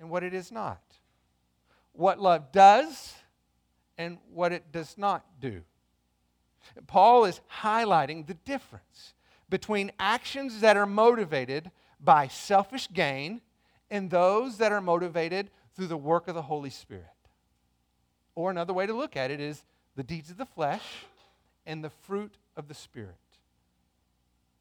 and 0.00 0.10
what 0.10 0.24
it 0.24 0.34
is 0.34 0.50
not, 0.50 0.80
what 1.92 2.18
love 2.18 2.50
does 2.52 3.14
and 3.98 4.18
what 4.32 4.50
it 4.50 4.72
does 4.72 4.96
not 4.96 5.24
do. 5.40 5.62
Paul 6.86 7.26
is 7.26 7.40
highlighting 7.62 8.26
the 8.26 8.34
difference 8.34 9.14
between 9.48 9.92
actions 9.98 10.60
that 10.60 10.76
are 10.76 10.86
motivated 10.86 11.70
by 12.00 12.28
selfish 12.28 12.88
gain 12.92 13.42
and 13.90 14.10
those 14.10 14.56
that 14.58 14.72
are 14.72 14.80
motivated 14.80 15.50
through 15.74 15.88
the 15.88 15.96
work 15.96 16.28
of 16.28 16.34
the 16.34 16.42
Holy 16.42 16.70
Spirit. 16.70 17.04
Or 18.34 18.50
another 18.50 18.72
way 18.72 18.86
to 18.86 18.94
look 18.94 19.16
at 19.16 19.30
it 19.30 19.40
is 19.40 19.64
the 19.96 20.02
deeds 20.02 20.30
of 20.30 20.38
the 20.38 20.46
flesh 20.46 20.84
and 21.66 21.84
the 21.84 21.90
fruit 21.90 22.36
of 22.56 22.68
the 22.68 22.74
Spirit. 22.74 23.16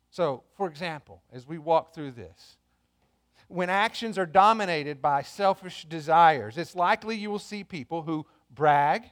So, 0.10 0.44
for 0.58 0.68
example, 0.68 1.22
as 1.32 1.48
we 1.48 1.60
walk 1.60 1.94
through 1.94 2.12
this, 2.12 2.58
when 3.50 3.70
actions 3.70 4.18
are 4.18 4.28
dominated 4.28 5.02
by 5.02 5.24
selfish 5.24 5.84
desires, 5.86 6.58
it's 6.58 6.76
likely 6.76 7.18
you 7.18 7.32
will 7.32 7.40
see 7.40 7.64
people 7.64 8.04
who 8.04 8.26
brag, 8.52 9.04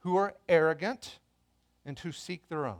who 0.00 0.16
are 0.16 0.34
arrogant, 0.48 1.18
and 1.84 1.98
who 1.98 2.12
seek 2.12 2.48
their 2.48 2.66
own. 2.66 2.78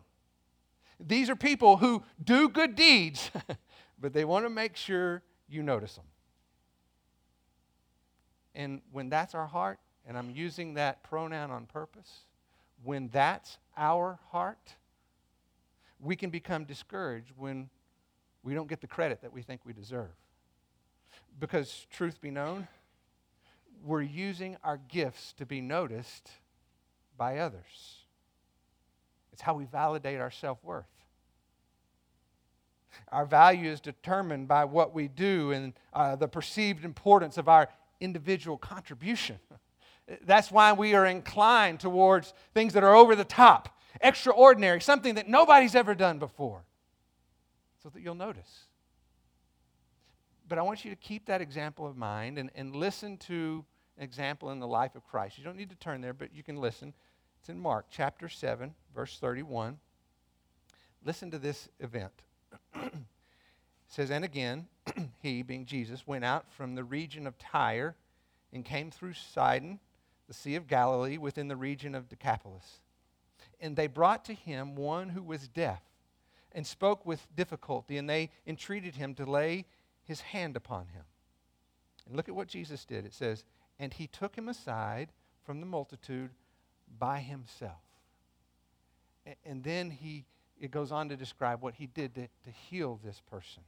These 1.01 1.29
are 1.29 1.37
people 1.37 1.79
who 1.79 2.05
do 2.23 2.49
good 2.49 2.77
deeds, 2.77 3.31
but 4.01 4.13
they 4.13 4.25
want 4.25 4.45
to 4.45 4.51
make 4.51 4.77
sure 4.77 5.23
you 5.49 5.65
notice 5.65 5.95
them. 5.97 6.05
And 8.55 8.81
when 8.93 9.09
that's 9.09 9.35
our 9.35 9.47
heart, 9.47 9.81
and 10.07 10.17
I'm 10.17 10.31
using 10.31 10.75
that 10.75 11.03
pronoun 11.03 11.51
on 11.51 11.67
purpose, 11.67 12.21
when 12.85 13.09
that's 13.09 13.59
our 13.77 14.21
heart, 14.31 14.77
we 15.99 16.15
can 16.15 16.31
become 16.31 16.65
discouraged 16.65 17.33
when 17.37 17.69
we 18.45 18.55
don't 18.55 18.69
get 18.69 18.81
the 18.81 18.87
credit 18.87 19.23
that 19.23 19.33
we 19.33 19.43
think 19.43 19.63
we 19.65 19.73
deserve. 19.73 20.11
Because, 21.39 21.87
truth 21.91 22.21
be 22.21 22.31
known, 22.31 22.67
we're 23.85 24.03
using 24.03 24.57
our 24.65 24.79
gifts 24.89 25.33
to 25.35 25.47
be 25.47 25.61
noticed 25.61 26.31
by 27.17 27.39
others. 27.39 27.99
It's 29.33 29.43
how 29.43 29.55
we 29.55 29.65
validate 29.67 30.21
our 30.21 30.31
self 30.31 30.59
worth. 30.65 30.87
Our 33.13 33.25
value 33.25 33.71
is 33.71 33.81
determined 33.81 34.49
by 34.49 34.65
what 34.65 34.93
we 34.93 35.09
do 35.09 35.53
and 35.53 35.73
uh, 35.93 36.17
the 36.17 36.29
perceived 36.29 36.85
importance 36.85 37.39
of 37.39 37.49
our 37.49 37.69
individual 38.01 38.57
contribution. 38.57 39.39
That's 40.25 40.51
why 40.51 40.73
we 40.73 40.95
are 40.95 41.07
inclined 41.07 41.81
towards 41.81 42.33
things 42.55 42.73
that 42.73 42.83
are 42.83 42.95
over 42.95 43.15
the 43.15 43.25
top, 43.25 43.79
extraordinary, 44.01 44.81
something 44.81 45.15
that 45.15 45.29
nobody's 45.29 45.75
ever 45.75 45.95
done 45.95 46.19
before, 46.19 46.65
so 47.83 47.91
that 47.91 48.01
you'll 48.01 48.15
notice. 48.15 48.68
But 50.49 50.59
I 50.59 50.63
want 50.63 50.85
you 50.85 50.91
to 50.91 50.97
keep 50.97 51.27
that 51.27 51.41
example 51.41 51.87
of 51.87 51.97
mind 51.97 52.39
and, 52.39 52.51
and 52.55 52.75
listen 52.75 53.17
to 53.19 53.65
an 53.99 54.05
example 54.05 54.51
in 54.51 54.61
the 54.61 54.67
life 54.67 54.95
of 54.95 55.07
Christ. 55.07 55.37
You 55.37 55.45
don't 55.45 55.57
need 55.57 55.71
to 55.71 55.77
turn 55.77 56.01
there, 56.01 56.15
but 56.15 56.35
you 56.35 56.43
can 56.43 56.57
listen. 56.57 56.95
It's 57.41 57.49
in 57.49 57.59
Mark 57.59 57.87
chapter 57.91 58.29
7, 58.29 58.75
verse 58.95 59.19
31. 59.19 59.79
listen 61.05 61.31
to 61.31 61.39
this 61.39 61.69
event. 61.81 62.13
it 62.75 62.93
says, 63.89 64.11
And 64.11 64.25
again, 64.25 64.67
he, 65.23 65.43
being 65.43 65.67
Jesus, 65.67 66.07
went 66.07 66.25
out 66.25 66.51
from 66.51 66.75
the 66.75 66.85
region 66.85 67.27
of 67.27 67.39
Tyre 67.39 67.95
and 68.53 68.65
came 68.65 68.91
through 68.91 69.15
Sidon, 69.15 69.81
the 70.29 70.35
Sea 70.35 70.55
of 70.55 70.67
Galilee, 70.67 71.19
within 71.19 71.49
the 71.49 71.57
region 71.57 71.95
of 71.95 72.09
Decapolis. 72.09 72.81
And 73.61 73.77
they 73.77 73.87
brought 73.87 74.25
to 74.27 74.35
him 74.35 74.75
one 74.77 75.11
who 75.11 75.23
was 75.23 75.49
deaf 75.49 75.83
and 76.53 76.67
spoke 76.67 77.05
with 77.05 77.27
difficulty, 77.37 77.99
and 77.99 78.09
they 78.09 78.31
entreated 78.47 78.97
him 78.97 79.15
to 79.15 79.27
lay 79.27 79.67
his 80.09 80.23
hand 80.23 80.57
upon 80.57 80.87
him. 80.87 81.05
And 82.07 82.17
look 82.17 82.29
at 82.29 82.35
what 82.35 82.49
Jesus 82.49 82.87
did. 82.87 83.05
It 83.05 83.13
says, 83.13 83.45
And 83.79 83.93
he 83.93 84.07
took 84.07 84.35
him 84.35 84.49
aside 84.49 85.11
from 85.45 85.61
the 85.61 85.67
multitude 85.67 86.31
by 86.99 87.21
himself. 87.21 87.83
And 89.45 89.63
then 89.63 89.91
he, 89.91 90.25
it 90.59 90.71
goes 90.71 90.91
on 90.91 91.11
to 91.11 91.17
describe 91.17 91.63
what 91.63 91.75
he 91.75 91.87
did 91.87 92.15
to, 92.15 92.23
to 92.23 92.51
heal 92.71 92.99
this 93.05 93.21
person. 93.31 93.63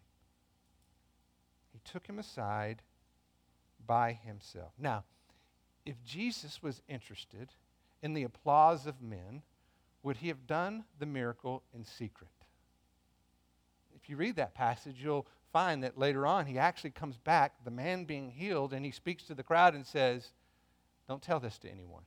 He 1.73 1.80
took 1.85 2.06
him 2.06 2.18
aside 2.18 2.80
by 3.87 4.18
himself. 4.25 4.73
Now, 4.78 5.04
if 5.85 6.02
Jesus 6.02 6.62
was 6.62 6.80
interested 6.88 7.50
in 8.02 8.14
the 8.14 8.25
applause 8.25 8.87
of 8.87 9.02
men, 9.02 9.42
would 10.02 10.16
he 10.16 10.28
have 10.28 10.47
done 10.47 10.85
the 10.99 11.06
miracle 11.06 11.62
in 11.75 11.85
secret? 11.85 12.30
If 13.94 14.09
you 14.09 14.16
read 14.16 14.37
that 14.37 14.54
passage, 14.54 14.97
you'll 15.02 15.26
find 15.52 15.83
that 15.83 15.99
later 15.99 16.26
on 16.26 16.47
he 16.47 16.59
actually 16.59 16.90
comes 16.90 17.16
back, 17.16 17.64
the 17.64 17.71
man 17.71 18.04
being 18.04 18.30
healed, 18.30 18.73
and 18.73 18.85
he 18.85 18.90
speaks 18.90 19.25
to 19.25 19.35
the 19.35 19.42
crowd 19.42 19.75
and 19.75 19.87
says, 19.87 20.33
Don't 21.09 21.23
tell 21.23 21.40
this 21.40 21.59
to 21.59 21.71
anyone. 21.71 22.02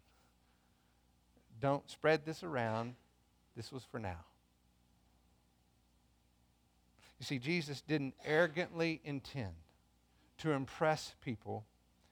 Don't 1.60 1.90
spread 1.90 2.26
this 2.26 2.44
around. 2.44 2.96
This 3.56 3.72
was 3.72 3.84
for 3.84 4.00
now. 4.00 4.26
You 7.20 7.26
see, 7.26 7.40
Jesus 7.40 7.82
didn't 7.82 8.16
arrogantly 8.26 9.00
intend 9.06 9.54
to 10.40 10.52
impress 10.52 11.16
people 11.24 11.66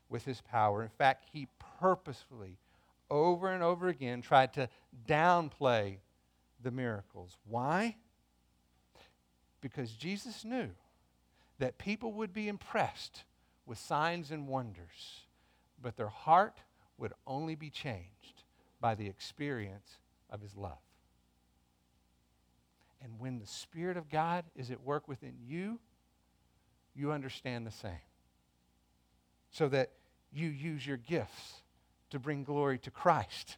with 0.08 0.24
his 0.26 0.42
power. 0.42 0.84
In 0.84 0.90
fact, 0.90 1.26
he 1.34 1.48
purposefully, 1.80 2.58
over 3.10 3.52
and 3.52 3.64
over 3.64 3.88
again, 3.88 4.22
tried 4.22 4.54
to 4.54 4.70
downplay 5.08 5.98
the 6.62 6.72
miracles. 6.72 7.38
Why? 7.46 7.96
Because 9.60 9.92
Jesus 9.92 10.46
knew 10.46 10.70
that 11.62 11.78
people 11.78 12.12
would 12.14 12.34
be 12.34 12.48
impressed 12.48 13.24
with 13.68 13.78
signs 13.78 14.32
and 14.32 14.48
wonders, 14.48 15.28
but 15.80 15.96
their 15.96 16.08
heart 16.08 16.58
would 16.98 17.14
only 17.28 17.54
be 17.54 17.70
changed 17.70 18.42
by 18.80 18.96
the 18.96 19.06
experience 19.06 20.00
of 20.32 20.42
his 20.42 20.58
love. 20.58 20.80
And 23.00 23.20
when 23.20 23.38
the 23.38 23.46
Spirit 23.46 23.96
of 23.96 24.10
God 24.10 24.44
is 24.56 24.72
at 24.72 24.82
work 24.82 25.08
within 25.08 25.36
you, 25.40 25.80
you 26.96 27.12
understand 27.12 27.68
the 27.68 27.72
same. 27.72 27.92
So 29.52 29.70
that 29.70 29.92
you 30.34 30.48
use 30.48 30.86
your 30.88 30.98
gifts 30.98 31.62
to 32.10 32.18
bring 32.18 32.44
glory 32.44 32.80
to 32.80 32.90
Christ 32.90 33.58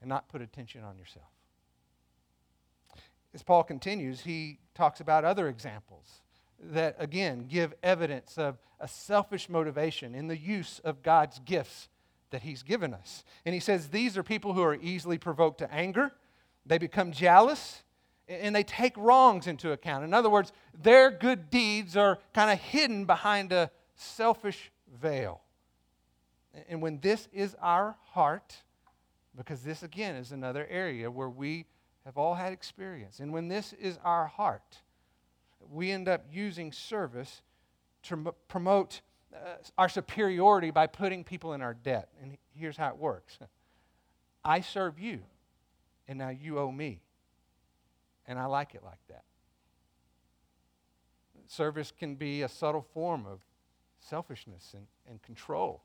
and 0.00 0.08
not 0.08 0.28
put 0.28 0.42
attention 0.42 0.82
on 0.82 0.98
yourself. 0.98 1.30
As 3.32 3.44
Paul 3.44 3.62
continues, 3.62 4.22
he 4.22 4.58
talks 4.74 4.98
about 4.98 5.24
other 5.24 5.46
examples 5.46 6.22
that, 6.60 6.96
again, 6.98 7.46
give 7.48 7.74
evidence 7.82 8.38
of 8.38 8.58
a 8.80 8.88
selfish 8.88 9.48
motivation 9.48 10.14
in 10.14 10.28
the 10.28 10.36
use 10.36 10.80
of 10.84 11.02
God's 11.02 11.38
gifts 11.40 11.88
that 12.30 12.42
He's 12.42 12.62
given 12.62 12.92
us. 12.92 13.24
And 13.44 13.54
he 13.54 13.60
says 13.60 13.88
these 13.88 14.16
are 14.16 14.22
people 14.22 14.52
who 14.52 14.62
are 14.62 14.74
easily 14.74 15.18
provoked 15.18 15.58
to 15.58 15.72
anger, 15.72 16.12
they 16.64 16.78
become 16.78 17.12
jealous, 17.12 17.82
and 18.28 18.54
they 18.54 18.64
take 18.64 18.96
wrongs 18.96 19.46
into 19.46 19.72
account. 19.72 20.04
In 20.04 20.12
other 20.12 20.28
words, 20.28 20.52
their 20.76 21.10
good 21.10 21.48
deeds 21.48 21.96
are 21.96 22.18
kind 22.34 22.50
of 22.50 22.58
hidden 22.58 23.04
behind 23.04 23.52
a 23.52 23.70
selfish 23.94 24.72
veil. 25.00 25.40
And 26.68 26.82
when 26.82 27.00
this 27.00 27.28
is 27.32 27.54
our 27.60 27.96
heart, 28.10 28.56
because 29.36 29.62
this 29.62 29.82
again 29.82 30.16
is 30.16 30.32
another 30.32 30.66
area 30.68 31.10
where 31.10 31.28
we 31.28 31.66
have 32.04 32.16
all 32.16 32.34
had 32.34 32.52
experience, 32.52 33.20
and 33.20 33.32
when 33.32 33.48
this 33.48 33.72
is 33.74 33.98
our 34.02 34.26
heart, 34.26 34.78
we 35.70 35.90
end 35.90 36.08
up 36.08 36.24
using 36.30 36.72
service 36.72 37.42
to 38.04 38.34
promote 38.48 39.00
uh, 39.34 39.38
our 39.76 39.88
superiority 39.88 40.70
by 40.70 40.86
putting 40.86 41.24
people 41.24 41.52
in 41.52 41.62
our 41.62 41.74
debt. 41.74 42.08
And 42.22 42.36
here's 42.54 42.76
how 42.76 42.88
it 42.88 42.96
works 42.96 43.38
I 44.44 44.60
serve 44.60 44.98
you, 44.98 45.20
and 46.06 46.18
now 46.18 46.30
you 46.30 46.58
owe 46.58 46.70
me. 46.70 47.00
And 48.28 48.38
I 48.38 48.46
like 48.46 48.74
it 48.74 48.82
like 48.82 49.00
that. 49.08 49.24
Service 51.46 51.92
can 51.96 52.16
be 52.16 52.42
a 52.42 52.48
subtle 52.48 52.82
form 52.92 53.24
of 53.24 53.40
selfishness 54.00 54.72
and, 54.74 54.86
and 55.08 55.22
control. 55.22 55.82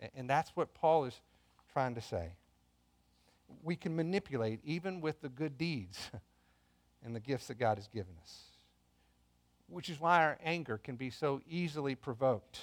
And, 0.00 0.10
and 0.14 0.30
that's 0.30 0.50
what 0.50 0.72
Paul 0.72 1.04
is 1.04 1.20
trying 1.72 1.94
to 1.94 2.00
say. 2.00 2.32
We 3.62 3.76
can 3.76 3.94
manipulate 3.94 4.60
even 4.64 5.00
with 5.00 5.20
the 5.20 5.28
good 5.28 5.58
deeds 5.58 6.10
and 7.04 7.14
the 7.14 7.20
gifts 7.20 7.48
that 7.48 7.58
God 7.58 7.76
has 7.76 7.88
given 7.88 8.14
us 8.22 8.55
which 9.68 9.90
is 9.90 10.00
why 10.00 10.22
our 10.22 10.38
anger 10.44 10.78
can 10.78 10.96
be 10.96 11.10
so 11.10 11.40
easily 11.48 11.94
provoked 11.94 12.60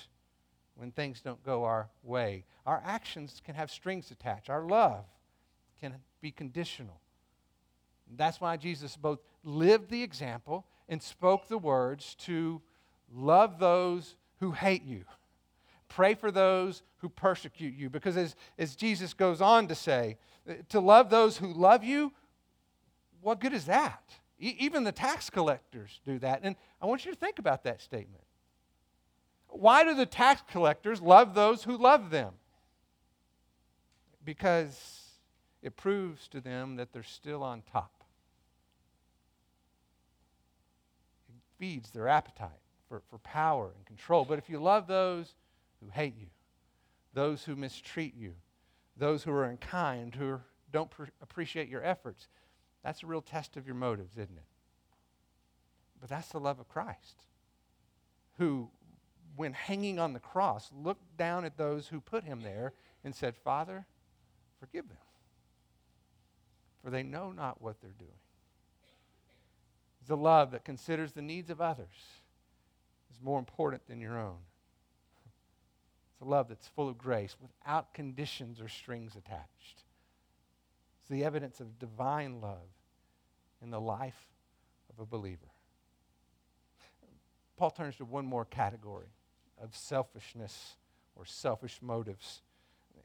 when 0.76 0.92
things 0.92 1.22
don't 1.22 1.44
go 1.44 1.64
our 1.64 1.90
way. 2.04 2.46
Our 2.66 2.82
actions 2.86 3.42
can 3.44 3.56
have 3.56 3.70
strings 3.70 4.12
attached, 4.12 4.50
our 4.50 4.64
love 4.64 5.06
can 5.80 5.96
be 6.22 6.32
conditional. 6.32 7.00
That's 8.16 8.40
why 8.40 8.58
Jesus 8.58 8.96
both 8.96 9.20
lived 9.44 9.90
the 9.90 10.04
example 10.04 10.66
and 10.88 11.02
spoke 11.02 11.48
the 11.48 11.58
words 11.58 12.16
to 12.16 12.62
love 13.14 13.60
those 13.60 14.16
who 14.40 14.52
hate 14.52 14.84
you. 14.84 15.06
Pray 15.90 16.14
for 16.14 16.32
those 16.32 16.84
who 16.98 17.10
persecute 17.10 17.76
you. 17.76 17.90
Because 17.90 18.18
as, 18.18 18.36
as 18.58 18.76
Jesus 18.76 19.14
goes 19.14 19.42
on 19.42 19.68
to 19.68 19.76
say, 19.76 20.18
eh, 20.48 20.56
to 20.70 20.80
love 20.80 21.10
those 21.10 21.38
who 21.38 21.54
love 21.54 21.84
you, 21.84 22.12
what 23.22 23.40
good 23.40 23.54
is 23.54 23.66
that? 23.66 24.04
Even 24.40 24.84
the 24.84 24.92
tax 24.92 25.30
collectors 25.30 26.00
do 26.06 26.20
that. 26.20 26.42
And 26.44 26.56
I 26.82 26.86
want 26.86 27.06
you 27.06 27.12
to 27.12 27.18
think 27.18 27.40
about 27.40 27.64
that 27.64 27.82
statement. 27.82 28.24
Why 29.48 29.84
do 29.84 29.94
the 29.94 30.06
tax 30.06 30.42
collectors 30.52 31.02
love 31.02 31.36
those 31.36 31.64
who 31.64 31.78
love 31.78 32.10
them? 32.10 32.34
Because 34.26 35.02
it 35.62 35.76
proves 35.76 36.28
to 36.30 36.42
them 36.42 36.78
that 36.78 36.92
they're 36.92 37.04
still 37.04 37.44
on 37.44 37.62
top. 37.72 38.04
It 41.30 41.36
feeds 41.60 41.92
their 41.92 42.08
appetite 42.08 42.50
for, 42.90 43.02
for 43.10 43.20
power 43.20 43.72
and 43.76 43.86
control. 43.86 44.26
But 44.26 44.40
if 44.40 44.50
you 44.50 44.60
love 44.60 44.88
those 44.88 45.36
who 45.82 45.90
hate 45.90 46.16
you, 46.20 46.28
those 47.14 47.44
who 47.44 47.56
mistreat 47.56 48.16
you, 48.16 48.34
those 48.98 49.24
who 49.24 49.32
are 49.32 49.46
unkind, 49.46 50.16
who 50.16 50.40
don't 50.72 50.92
appreciate 51.22 51.70
your 51.70 51.84
efforts, 51.84 52.28
that's 52.84 53.04
a 53.04 53.08
real 53.08 53.22
test 53.22 53.56
of 53.58 53.66
your 53.66 53.76
motives, 53.76 54.14
isn't 54.14 54.38
it? 54.38 54.44
But 56.00 56.10
that's 56.10 56.28
the 56.30 56.40
love 56.40 56.60
of 56.60 56.68
Christ, 56.68 57.24
who, 58.38 58.70
when 59.36 59.54
hanging 59.54 60.00
on 60.00 60.14
the 60.14 60.20
cross, 60.20 60.70
looked 60.76 61.18
down 61.18 61.46
at 61.46 61.58
those 61.58 61.88
who 61.88 62.02
put 62.02 62.26
him 62.26 62.42
there 62.42 62.74
and 63.04 63.16
said, 63.16 63.36
Father, 63.38 63.86
forgive 64.60 64.90
them, 64.90 64.98
for 66.84 66.90
they 66.90 67.04
know 67.04 67.32
not 67.32 67.62
what 67.62 67.80
they're 67.82 67.92
doing. 67.98 68.12
It's 70.02 70.10
a 70.10 70.16
love 70.16 70.52
that 70.52 70.66
considers 70.66 71.14
the 71.14 71.22
needs 71.22 71.50
of 71.50 71.62
others 71.62 71.88
is 73.10 73.22
more 73.24 73.40
important 73.40 73.88
than 73.88 74.02
your 74.02 74.20
own. 74.20 74.40
It's 76.12 76.22
a 76.22 76.26
love 76.26 76.50
that's 76.50 76.68
full 76.68 76.90
of 76.90 76.98
grace 76.98 77.38
without 77.42 77.94
conditions 77.94 78.60
or 78.60 78.68
strings 78.68 79.16
attached. 79.16 79.83
The 81.14 81.24
evidence 81.24 81.60
of 81.60 81.78
divine 81.78 82.42
love 82.42 82.74
in 83.62 83.70
the 83.70 83.80
life 83.80 84.32
of 84.90 85.00
a 85.00 85.06
believer. 85.06 85.52
Paul 87.56 87.70
turns 87.70 87.98
to 87.98 88.06
one 88.06 88.26
more 88.26 88.46
category 88.46 89.14
of 89.62 89.76
selfishness 89.76 90.76
or 91.16 91.24
selfish 91.26 91.78
motives. 91.84 92.42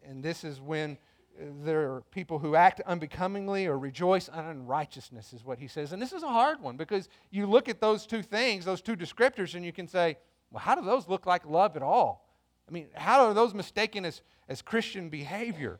And 0.02 0.22
this 0.22 0.42
is 0.42 0.58
when 0.58 0.96
uh, 1.38 1.44
there 1.62 1.92
are 1.92 2.02
people 2.10 2.38
who 2.38 2.54
act 2.54 2.80
unbecomingly 2.86 3.66
or 3.66 3.78
rejoice 3.78 4.28
in 4.28 4.38
unrighteousness, 4.38 5.34
is 5.34 5.44
what 5.44 5.58
he 5.58 5.68
says. 5.68 5.92
And 5.92 6.00
this 6.00 6.14
is 6.14 6.22
a 6.22 6.28
hard 6.28 6.62
one 6.62 6.78
because 6.78 7.10
you 7.30 7.44
look 7.44 7.68
at 7.68 7.78
those 7.78 8.06
two 8.06 8.22
things, 8.22 8.64
those 8.64 8.80
two 8.80 8.96
descriptors, 8.96 9.54
and 9.54 9.62
you 9.62 9.72
can 9.72 9.86
say, 9.86 10.16
well, 10.50 10.60
how 10.60 10.74
do 10.74 10.82
those 10.82 11.08
look 11.08 11.26
like 11.26 11.44
love 11.44 11.76
at 11.76 11.82
all? 11.82 12.26
I 12.66 12.72
mean, 12.72 12.86
how 12.94 13.26
are 13.26 13.34
those 13.34 13.52
mistaken 13.52 14.06
as, 14.06 14.22
as 14.48 14.62
Christian 14.62 15.10
behavior? 15.10 15.78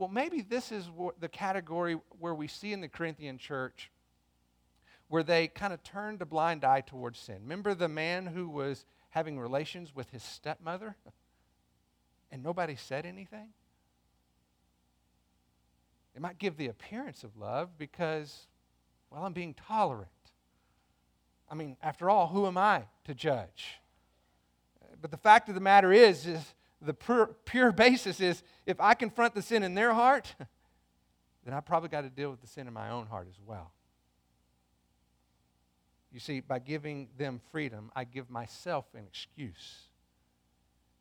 Well, 0.00 0.08
maybe 0.08 0.40
this 0.40 0.72
is 0.72 0.88
the 1.20 1.28
category 1.28 1.98
where 2.18 2.34
we 2.34 2.46
see 2.46 2.72
in 2.72 2.80
the 2.80 2.88
Corinthian 2.88 3.36
church 3.36 3.90
where 5.08 5.22
they 5.22 5.46
kind 5.46 5.74
of 5.74 5.82
turned 5.82 6.22
a 6.22 6.24
blind 6.24 6.64
eye 6.64 6.80
towards 6.80 7.18
sin. 7.18 7.36
Remember 7.42 7.74
the 7.74 7.86
man 7.86 8.24
who 8.24 8.48
was 8.48 8.86
having 9.10 9.38
relations 9.38 9.94
with 9.94 10.08
his 10.08 10.22
stepmother 10.22 10.96
and 12.32 12.42
nobody 12.42 12.76
said 12.76 13.04
anything? 13.04 13.48
It 16.16 16.22
might 16.22 16.38
give 16.38 16.56
the 16.56 16.68
appearance 16.68 17.22
of 17.22 17.36
love 17.36 17.76
because 17.76 18.46
Well, 19.10 19.22
I'm 19.22 19.34
being 19.34 19.52
tolerant. 19.52 20.08
I 21.50 21.54
mean, 21.54 21.76
after 21.82 22.08
all, 22.08 22.28
who 22.28 22.46
am 22.46 22.56
I 22.56 22.84
to 23.04 23.14
judge? 23.14 23.80
But 25.02 25.10
the 25.10 25.18
fact 25.18 25.50
of 25.50 25.54
the 25.54 25.60
matter 25.60 25.92
is, 25.92 26.26
is 26.26 26.54
the 26.82 26.94
pure, 26.94 27.30
pure 27.44 27.72
basis 27.86 28.20
is 28.20 28.42
if 28.66 28.80
I 28.80 28.94
confront 28.94 29.34
the 29.34 29.42
sin 29.42 29.62
in 29.62 29.74
their 29.74 29.92
heart, 29.92 30.34
then 31.44 31.54
I 31.54 31.60
probably 31.60 31.88
got 31.88 32.02
to 32.02 32.10
deal 32.10 32.30
with 32.30 32.40
the 32.40 32.46
sin 32.46 32.66
in 32.66 32.72
my 32.72 32.90
own 32.90 33.06
heart 33.06 33.28
as 33.28 33.38
well. 33.44 33.72
You 36.12 36.18
see, 36.18 36.40
by 36.40 36.58
giving 36.58 37.08
them 37.16 37.40
freedom, 37.52 37.90
I 37.94 38.04
give 38.04 38.30
myself 38.30 38.84
an 38.94 39.04
excuse. 39.06 39.82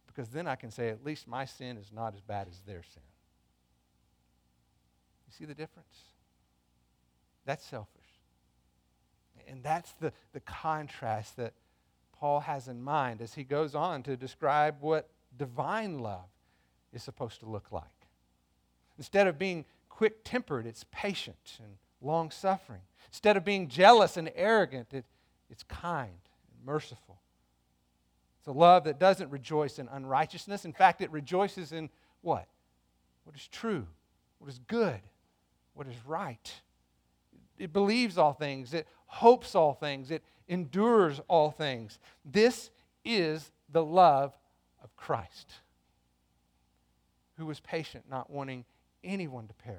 Because 0.05 0.29
then 0.29 0.47
I 0.47 0.55
can 0.55 0.69
say, 0.69 0.89
at 0.89 1.03
least 1.03 1.27
my 1.27 1.45
sin 1.45 1.77
is 1.77 1.91
not 1.91 2.13
as 2.13 2.21
bad 2.21 2.47
as 2.49 2.59
their 2.59 2.83
sin. 2.83 3.01
You 5.27 5.33
see 5.37 5.45
the 5.45 5.55
difference? 5.55 5.97
That's 7.45 7.65
selfish. 7.65 7.95
And 9.47 9.63
that's 9.63 9.93
the, 9.93 10.13
the 10.33 10.41
contrast 10.41 11.37
that 11.37 11.53
Paul 12.13 12.41
has 12.41 12.67
in 12.67 12.81
mind 12.81 13.21
as 13.21 13.33
he 13.33 13.43
goes 13.43 13.73
on 13.73 14.03
to 14.03 14.15
describe 14.15 14.75
what 14.81 15.09
divine 15.39 15.99
love 15.99 16.30
is 16.93 17.02
supposed 17.02 17.39
to 17.39 17.47
look 17.47 17.71
like. 17.71 17.86
Instead 18.97 19.25
of 19.25 19.39
being 19.39 19.65
quick 19.88 20.23
tempered, 20.23 20.67
it's 20.67 20.86
patient 20.91 21.58
and 21.63 21.78
long 22.02 22.30
suffering. 22.30 22.82
Instead 23.08 23.38
of 23.38 23.43
being 23.43 23.67
jealous 23.67 24.17
and 24.17 24.30
arrogant, 24.36 24.93
it, 24.93 25.06
it's 25.49 25.63
kind 25.63 26.10
and 26.12 26.65
merciful. 26.65 27.21
It's 28.39 28.47
a 28.47 28.52
love 28.52 28.84
that 28.84 28.99
doesn't 28.99 29.32
rejoice 29.32 29.80
in 29.80 29.88
unrighteousness. 29.88 30.65
In 30.65 30.73
fact, 30.73 31.02
it 31.02 31.12
rejoices 31.12 31.71
in 31.71 31.89
what? 32.21 32.47
What 33.23 33.36
is 33.36 33.47
true, 33.47 33.88
what 34.38 34.49
is 34.49 34.60
good, 34.67 34.99
what 35.73 35.88
is 35.88 35.95
right. 36.06 36.54
It 37.58 37.73
believes 37.73 38.17
all 38.17 38.34
things, 38.34 38.73
it 38.73 38.88
hopes 39.06 39.56
all 39.56 39.73
things, 39.73 40.12
it 40.12 40.23
endures 40.47 41.19
all 41.28 41.52
things. 41.52 41.99
This 42.25 42.69
is 43.06 43.52
the 43.71 43.84
love 43.84 44.34
of 44.83 44.95
Christ, 44.95 45.51
who 47.37 47.45
was 47.45 47.59
patient, 47.59 48.05
not 48.09 48.29
wanting 48.29 48.65
anyone 49.03 49.47
to 49.47 49.53
perish, 49.53 49.77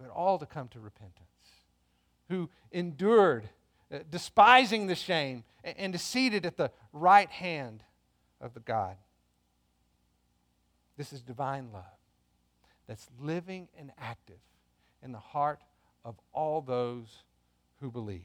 but 0.00 0.10
all 0.10 0.38
to 0.38 0.46
come 0.46 0.68
to 0.68 0.80
repentance, 0.80 1.14
who 2.28 2.48
endured, 2.70 3.48
uh, 3.92 3.98
despising 4.10 4.86
the 4.86 4.94
shame, 4.94 5.44
and, 5.64 5.76
and 5.78 5.94
is 5.94 6.02
seated 6.02 6.46
at 6.46 6.56
the 6.56 6.70
right 6.92 7.30
hand 7.30 7.82
of 8.40 8.54
the 8.54 8.60
God. 8.60 8.96
This 10.96 11.12
is 11.12 11.22
divine 11.22 11.70
love 11.72 11.84
that's 12.86 13.08
living 13.20 13.68
and 13.78 13.92
active 13.98 14.40
in 15.02 15.12
the 15.12 15.18
heart 15.18 15.60
of 16.04 16.16
all 16.32 16.60
those 16.60 17.22
who 17.80 17.90
believe. 17.90 18.22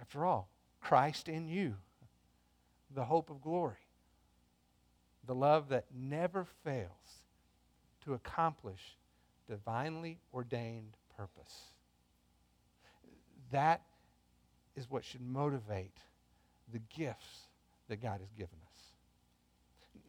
After 0.00 0.24
all, 0.24 0.48
Christ 0.80 1.28
in 1.28 1.48
you, 1.48 1.74
the 2.94 3.04
hope 3.04 3.30
of 3.30 3.42
glory, 3.42 3.76
the 5.28 5.34
love 5.34 5.68
that 5.68 5.84
never 5.94 6.46
fails 6.64 7.22
to 8.02 8.14
accomplish 8.14 8.96
divinely 9.46 10.18
ordained 10.32 10.96
purpose. 11.16 11.70
That 13.52 13.82
is 14.74 14.90
what 14.90 15.04
should 15.04 15.20
motivate 15.20 15.98
the 16.72 16.80
gifts 16.96 17.46
that 17.88 18.02
God 18.02 18.20
has 18.20 18.32
given 18.32 18.58
us. 18.66 18.82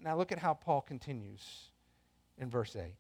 Now, 0.01 0.15
look 0.17 0.31
at 0.31 0.39
how 0.39 0.53
Paul 0.53 0.79
continues 0.79 1.41
in 2.37 2.49
verse 2.49 2.75
8. 2.75 2.83
He 2.83 2.93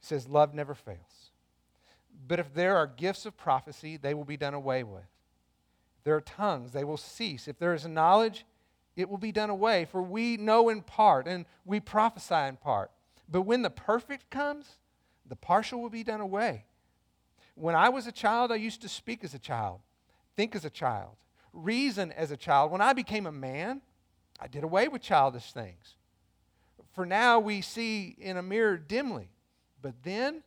says, 0.00 0.28
Love 0.28 0.54
never 0.54 0.74
fails. 0.74 1.30
But 2.26 2.40
if 2.40 2.52
there 2.52 2.76
are 2.76 2.88
gifts 2.88 3.26
of 3.26 3.36
prophecy, 3.36 3.96
they 3.96 4.12
will 4.12 4.24
be 4.24 4.36
done 4.36 4.54
away 4.54 4.82
with. 4.82 5.02
If 5.98 6.04
there 6.04 6.16
are 6.16 6.20
tongues, 6.20 6.72
they 6.72 6.82
will 6.82 6.96
cease. 6.96 7.46
If 7.46 7.60
there 7.60 7.74
is 7.74 7.86
knowledge, 7.86 8.44
it 8.98 9.08
will 9.08 9.16
be 9.16 9.30
done 9.30 9.48
away. 9.48 9.84
For 9.84 10.02
we 10.02 10.36
know 10.36 10.68
in 10.68 10.82
part, 10.82 11.28
and 11.28 11.46
we 11.64 11.78
prophesy 11.78 12.34
in 12.34 12.56
part. 12.56 12.90
But 13.28 13.42
when 13.42 13.62
the 13.62 13.70
perfect 13.70 14.28
comes, 14.28 14.66
the 15.24 15.36
partial 15.36 15.80
will 15.80 15.88
be 15.88 16.02
done 16.02 16.20
away. 16.20 16.64
When 17.54 17.76
I 17.76 17.90
was 17.90 18.08
a 18.08 18.12
child, 18.12 18.50
I 18.50 18.56
used 18.56 18.82
to 18.82 18.88
speak 18.88 19.22
as 19.22 19.34
a 19.34 19.38
child, 19.38 19.78
think 20.36 20.56
as 20.56 20.64
a 20.64 20.70
child, 20.70 21.12
reason 21.52 22.10
as 22.10 22.32
a 22.32 22.36
child. 22.36 22.72
When 22.72 22.80
I 22.80 22.92
became 22.92 23.26
a 23.26 23.32
man, 23.32 23.82
I 24.40 24.48
did 24.48 24.64
away 24.64 24.88
with 24.88 25.00
childish 25.00 25.52
things. 25.52 25.94
For 26.92 27.06
now 27.06 27.38
we 27.38 27.60
see 27.60 28.16
in 28.18 28.36
a 28.36 28.42
mirror 28.42 28.76
dimly, 28.76 29.30
but 29.80 29.94
then 30.02 30.42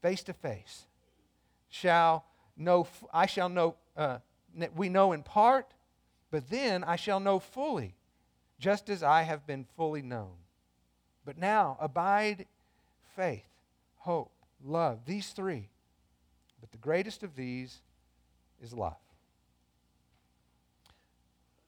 face 0.00 0.22
to 0.24 0.32
face 0.32 0.86
shall 1.68 2.24
know, 2.56 2.86
I 3.12 3.26
shall 3.26 3.48
know, 3.48 3.74
uh, 3.96 4.18
we 4.76 4.88
know 4.88 5.10
in 5.10 5.24
part, 5.24 5.74
but 6.30 6.50
then 6.50 6.84
I 6.84 6.96
shall 6.96 7.20
know 7.20 7.38
fully, 7.38 7.94
just 8.58 8.88
as 8.88 9.02
I 9.02 9.22
have 9.22 9.46
been 9.46 9.64
fully 9.76 10.02
known. 10.02 10.34
But 11.24 11.38
now 11.38 11.76
abide 11.80 12.46
faith, 13.16 13.48
hope, 13.98 14.30
love, 14.64 15.00
these 15.06 15.30
three. 15.30 15.68
But 16.60 16.72
the 16.72 16.78
greatest 16.78 17.22
of 17.22 17.36
these 17.36 17.78
is 18.62 18.72
love. 18.72 18.96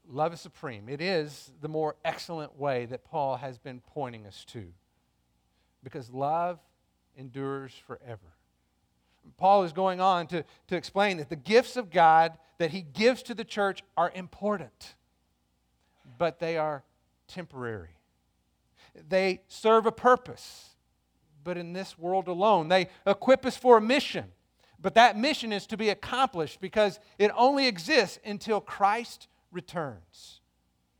Love 0.08 0.32
is 0.32 0.40
supreme. 0.40 0.88
It 0.88 1.00
is 1.00 1.50
the 1.60 1.68
more 1.68 1.96
excellent 2.04 2.58
way 2.58 2.86
that 2.86 3.04
Paul 3.04 3.36
has 3.36 3.58
been 3.58 3.80
pointing 3.94 4.26
us 4.26 4.44
to. 4.46 4.64
Because 5.82 6.10
love 6.10 6.58
endures 7.16 7.72
forever. 7.86 8.31
Paul 9.36 9.64
is 9.64 9.72
going 9.72 10.00
on 10.00 10.26
to, 10.28 10.44
to 10.68 10.76
explain 10.76 11.16
that 11.18 11.28
the 11.28 11.36
gifts 11.36 11.76
of 11.76 11.90
God 11.90 12.38
that 12.58 12.70
he 12.70 12.82
gives 12.82 13.22
to 13.24 13.34
the 13.34 13.44
church 13.44 13.82
are 13.96 14.12
important, 14.14 14.94
but 16.18 16.38
they 16.38 16.56
are 16.56 16.84
temporary. 17.26 17.96
They 19.08 19.40
serve 19.48 19.86
a 19.86 19.92
purpose, 19.92 20.70
but 21.42 21.56
in 21.56 21.72
this 21.72 21.98
world 21.98 22.28
alone. 22.28 22.68
They 22.68 22.88
equip 23.06 23.46
us 23.46 23.56
for 23.56 23.78
a 23.78 23.80
mission, 23.80 24.26
but 24.80 24.94
that 24.94 25.16
mission 25.16 25.52
is 25.52 25.66
to 25.68 25.76
be 25.76 25.88
accomplished 25.88 26.60
because 26.60 27.00
it 27.18 27.30
only 27.36 27.66
exists 27.66 28.18
until 28.24 28.60
Christ 28.60 29.28
returns. 29.50 30.40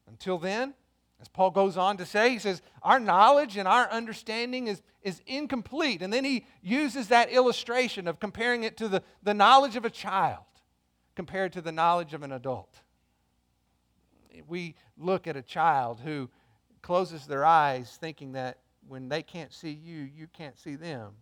Until 0.09 0.39
then, 0.39 0.75
as 1.23 1.29
Paul 1.29 1.53
goes 1.53 1.77
on 1.77 1.99
to 1.99 2.05
say, 2.05 2.31
he 2.31 2.41
says, 2.41 2.63
Our 2.83 2.99
knowledge 2.99 3.57
and 3.57 3.69
our 3.69 3.89
understanding 3.89 4.67
is, 4.67 4.83
is 5.03 5.23
incomplete. 5.25 6.03
And 6.03 6.13
then 6.13 6.25
he 6.25 6.45
uses 6.63 7.09
that 7.09 7.31
illustration 7.31 8.09
of 8.09 8.19
comparing 8.19 8.65
it 8.65 8.77
to 8.79 8.89
the, 8.89 9.05
the 9.23 9.33
knowledge 9.33 9.77
of 9.77 9.85
a 9.85 9.91
child 9.91 10.43
compared 11.15 11.53
to 11.53 11.61
the 11.61 11.71
knowledge 11.71 12.13
of 12.13 12.25
an 12.25 12.33
adult. 12.33 12.81
We 14.49 14.75
look 14.99 15.29
at 15.29 15.37
a 15.37 15.43
child 15.43 16.01
who 16.01 16.29
closes 16.83 17.27
their 17.29 17.45
eyes 17.45 17.97
thinking 18.01 18.33
that 18.33 18.59
when 18.89 19.09
they 19.09 19.23
can't 19.23 19.53
see 19.53 19.71
you, 19.71 19.99
you 19.99 20.27
can't 20.27 20.59
see 20.59 20.75
them. 20.75 21.13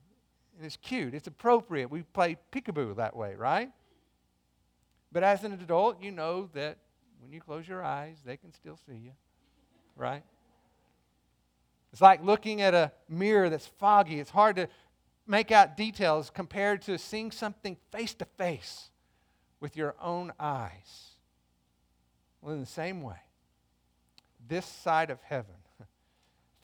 And 0.57 0.65
it's 0.65 0.79
cute, 0.79 1.13
it's 1.13 1.27
appropriate. 1.27 1.91
We 1.91 2.05
play 2.05 2.39
peekaboo 2.53 2.97
that 2.97 3.15
way, 3.15 3.35
right? 3.35 3.71
But 5.13 5.25
as 5.25 5.45
an 5.45 5.53
adult, 5.53 6.03
you 6.03 6.11
know 6.11 6.49
that 6.55 6.79
when 7.21 7.33
you 7.33 7.41
close 7.43 7.69
your 7.69 7.83
eyes, 7.83 8.17
they 8.25 8.39
can 8.39 8.51
still 8.55 8.79
see 8.87 8.97
you 8.97 9.13
right? 10.01 10.23
It's 11.93 12.01
like 12.01 12.25
looking 12.25 12.63
at 12.63 12.75
a 12.75 12.93
mirror 13.09 13.51
that's 13.51 13.67
foggy. 13.67 14.19
It's 14.19 14.31
hard 14.31 14.57
to 14.57 14.69
make 15.27 15.53
out 15.53 15.77
details 15.77 16.31
compared 16.31 16.83
to 16.83 16.99
seeing 16.99 17.31
something 17.31 17.77
face 17.93 18.15
to 18.15 18.25
face 18.25 18.91
with 19.61 19.77
your 19.77 19.95
own 20.01 20.33
eyes. 20.41 21.11
Well, 22.41 22.55
in 22.55 22.61
the 22.61 22.67
same 22.67 23.03
way, 23.03 23.19
this 24.49 24.65
side 24.65 25.11
of 25.11 25.21
heaven, 25.23 25.55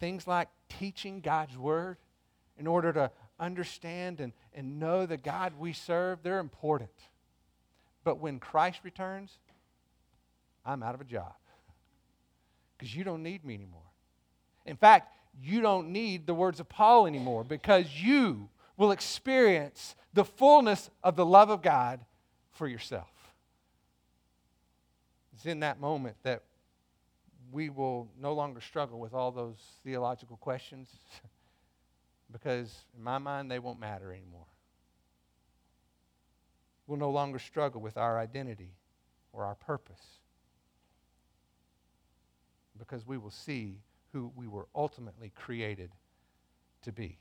things 0.01 0.27
like 0.27 0.49
teaching 0.68 1.20
God's 1.20 1.59
word 1.59 1.99
in 2.59 2.66
order 2.66 2.92
to 2.94 3.11
understand 3.38 4.20
and, 4.20 4.33
and 4.55 4.79
know 4.81 5.05
the 5.05 5.18
God 5.18 5.53
we 5.59 5.75
serve, 5.75 6.22
they're 6.22 6.38
important. 6.38 6.88
But 8.03 8.18
when 8.18 8.38
Christ 8.38 8.81
returns, 8.83 9.37
I'm 10.64 10.83
out 10.83 10.94
of 10.94 11.03
a 11.03 11.05
job 11.05 11.35
because 12.76 12.94
you 12.94 13.04
don't 13.04 13.22
need 13.22 13.44
me 13.44 13.54
anymore. 13.54 13.80
In 14.64 14.76
fact, 14.76 15.12
you 15.40 15.60
don't 15.60 15.90
need 15.90 16.26
the 16.26 16.34
words 16.34 16.60
of 16.60 16.68
Paul 16.68 17.06
anymore 17.06 17.44
because 17.44 17.86
you 18.02 18.48
will 18.76 18.90
experience 18.90 19.94
the 20.12 20.24
fullness 20.24 20.90
of 21.02 21.16
the 21.16 21.26
love 21.26 21.50
of 21.50 21.62
God 21.62 22.00
for 22.52 22.66
yourself. 22.66 23.08
It's 25.34 25.46
in 25.46 25.60
that 25.60 25.80
moment 25.80 26.16
that 26.22 26.42
we 27.52 27.68
will 27.68 28.08
no 28.20 28.32
longer 28.32 28.60
struggle 28.60 28.98
with 28.98 29.14
all 29.14 29.30
those 29.30 29.58
theological 29.84 30.36
questions 30.38 30.88
because, 32.32 32.74
in 32.96 33.02
my 33.02 33.18
mind, 33.18 33.50
they 33.50 33.58
won't 33.58 33.78
matter 33.78 34.12
anymore. 34.12 34.46
We'll 36.86 36.98
no 36.98 37.10
longer 37.10 37.38
struggle 37.38 37.80
with 37.80 37.96
our 37.96 38.18
identity 38.18 38.72
or 39.32 39.44
our 39.44 39.54
purpose 39.54 40.00
because 42.78 43.06
we 43.06 43.18
will 43.18 43.30
see 43.30 43.80
who 44.12 44.32
we 44.36 44.46
were 44.46 44.66
ultimately 44.74 45.32
created 45.34 45.90
to 46.82 46.92
be. 46.92 47.18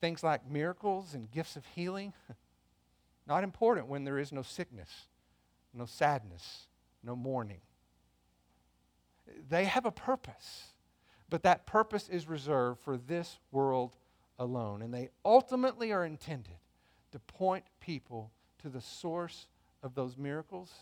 Things 0.00 0.22
like 0.22 0.48
miracles 0.50 1.14
and 1.14 1.30
gifts 1.30 1.56
of 1.56 1.64
healing, 1.74 2.12
Not 3.26 3.42
important 3.42 3.88
when 3.88 4.04
there 4.04 4.18
is 4.18 4.32
no 4.32 4.42
sickness, 4.42 5.08
no 5.74 5.84
sadness, 5.84 6.68
no 7.02 7.16
mourning. 7.16 7.60
They 9.48 9.64
have 9.64 9.84
a 9.84 9.90
purpose, 9.90 10.74
but 11.28 11.42
that 11.42 11.66
purpose 11.66 12.08
is 12.08 12.28
reserved 12.28 12.80
for 12.80 12.96
this 12.96 13.38
world 13.50 13.96
alone. 14.38 14.80
And 14.80 14.94
they 14.94 15.10
ultimately 15.24 15.92
are 15.92 16.04
intended 16.04 16.58
to 17.10 17.18
point 17.18 17.64
people 17.80 18.30
to 18.62 18.68
the 18.68 18.80
source 18.80 19.48
of 19.82 19.94
those 19.94 20.16
miracles 20.16 20.72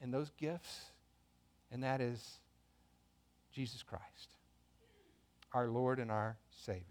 and 0.00 0.12
those 0.12 0.30
gifts, 0.38 0.92
and 1.74 1.82
that 1.82 2.00
is 2.00 2.38
Jesus 3.52 3.82
Christ, 3.82 4.28
our 5.52 5.68
Lord 5.68 5.98
and 5.98 6.10
our 6.10 6.36
Savior. 6.64 6.82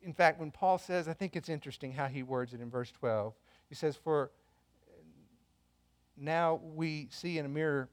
In 0.00 0.14
fact, 0.14 0.38
when 0.38 0.52
Paul 0.52 0.78
says, 0.78 1.08
I 1.08 1.12
think 1.12 1.34
it's 1.34 1.48
interesting 1.48 1.92
how 1.92 2.06
he 2.06 2.22
words 2.22 2.54
it 2.54 2.60
in 2.60 2.70
verse 2.70 2.92
12. 2.92 3.34
He 3.68 3.74
says, 3.74 3.96
For 3.96 4.30
now 6.16 6.60
we 6.62 7.08
see 7.10 7.36
in 7.38 7.46
a 7.46 7.48
mirror 7.48 7.88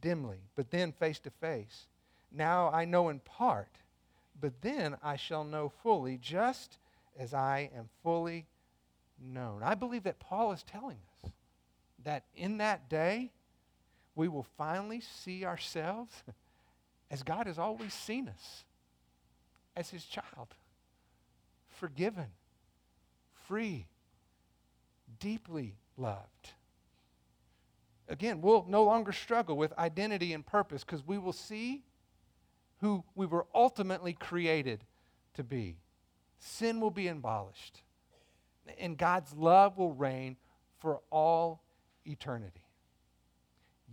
dimly, 0.00 0.40
but 0.56 0.72
then 0.72 0.90
face 0.90 1.20
to 1.20 1.30
face. 1.30 1.86
Now 2.32 2.70
I 2.70 2.84
know 2.86 3.10
in 3.10 3.20
part, 3.20 3.78
but 4.40 4.60
then 4.62 4.96
I 5.00 5.14
shall 5.14 5.44
know 5.44 5.72
fully, 5.82 6.18
just 6.20 6.78
as 7.16 7.34
I 7.34 7.70
am 7.74 7.88
fully 8.02 8.46
known. 9.20 9.62
I 9.62 9.76
believe 9.76 10.02
that 10.02 10.18
Paul 10.18 10.50
is 10.50 10.64
telling 10.64 10.98
us 11.24 11.30
that 12.02 12.24
in 12.34 12.58
that 12.58 12.88
day, 12.88 13.30
we 14.18 14.26
will 14.26 14.46
finally 14.58 15.00
see 15.00 15.44
ourselves 15.44 16.24
as 17.10 17.22
God 17.22 17.46
has 17.46 17.56
always 17.56 17.94
seen 17.94 18.28
us 18.28 18.64
as 19.76 19.90
his 19.90 20.04
child 20.04 20.48
forgiven, 21.68 22.26
free, 23.46 23.86
deeply 25.20 25.76
loved. 25.96 26.50
Again, 28.08 28.40
we'll 28.40 28.64
no 28.68 28.82
longer 28.82 29.12
struggle 29.12 29.56
with 29.56 29.72
identity 29.78 30.32
and 30.32 30.44
purpose 30.44 30.82
because 30.82 31.06
we 31.06 31.18
will 31.18 31.32
see 31.32 31.84
who 32.80 33.04
we 33.14 33.24
were 33.24 33.46
ultimately 33.54 34.14
created 34.14 34.82
to 35.34 35.44
be. 35.44 35.76
Sin 36.40 36.80
will 36.80 36.90
be 36.90 37.06
abolished, 37.06 37.82
and 38.80 38.98
God's 38.98 39.32
love 39.34 39.78
will 39.78 39.92
reign 39.92 40.36
for 40.80 40.98
all 41.12 41.62
eternity. 42.04 42.67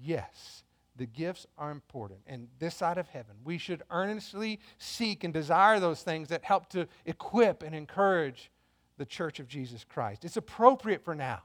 Yes, 0.01 0.63
the 0.95 1.05
gifts 1.05 1.45
are 1.57 1.71
important. 1.71 2.19
And 2.27 2.47
this 2.59 2.75
side 2.75 2.97
of 2.97 3.07
heaven, 3.07 3.35
we 3.43 3.57
should 3.57 3.83
earnestly 3.89 4.59
seek 4.77 5.23
and 5.23 5.33
desire 5.33 5.79
those 5.79 6.01
things 6.01 6.29
that 6.29 6.43
help 6.43 6.69
to 6.69 6.87
equip 7.05 7.63
and 7.63 7.75
encourage 7.75 8.51
the 8.97 9.05
church 9.05 9.39
of 9.39 9.47
Jesus 9.47 9.83
Christ. 9.83 10.23
It's 10.23 10.37
appropriate 10.37 11.03
for 11.03 11.15
now, 11.15 11.41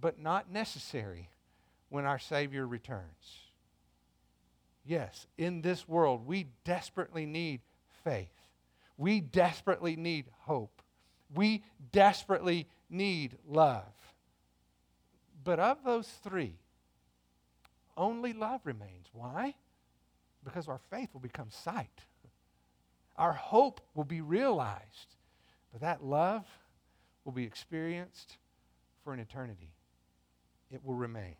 but 0.00 0.18
not 0.18 0.50
necessary 0.50 1.28
when 1.90 2.06
our 2.06 2.18
Savior 2.18 2.66
returns. 2.66 3.50
Yes, 4.84 5.26
in 5.36 5.60
this 5.60 5.86
world, 5.86 6.26
we 6.26 6.46
desperately 6.64 7.26
need 7.26 7.60
faith. 8.04 8.32
We 8.96 9.20
desperately 9.20 9.96
need 9.96 10.26
hope. 10.40 10.82
We 11.34 11.62
desperately 11.92 12.66
need 12.88 13.36
love. 13.46 13.84
But 15.44 15.60
of 15.60 15.84
those 15.84 16.08
three, 16.22 16.59
only 18.00 18.32
love 18.32 18.62
remains. 18.64 19.06
Why? 19.12 19.54
Because 20.42 20.66
our 20.66 20.80
faith 20.90 21.10
will 21.12 21.20
become 21.20 21.50
sight. 21.50 22.00
Our 23.16 23.34
hope 23.34 23.80
will 23.94 24.04
be 24.04 24.22
realized. 24.22 25.16
But 25.70 25.82
that 25.82 26.02
love 26.02 26.46
will 27.24 27.32
be 27.32 27.44
experienced 27.44 28.38
for 29.04 29.12
an 29.12 29.20
eternity. 29.20 29.74
It 30.72 30.84
will 30.84 30.94
remain. 30.94 31.36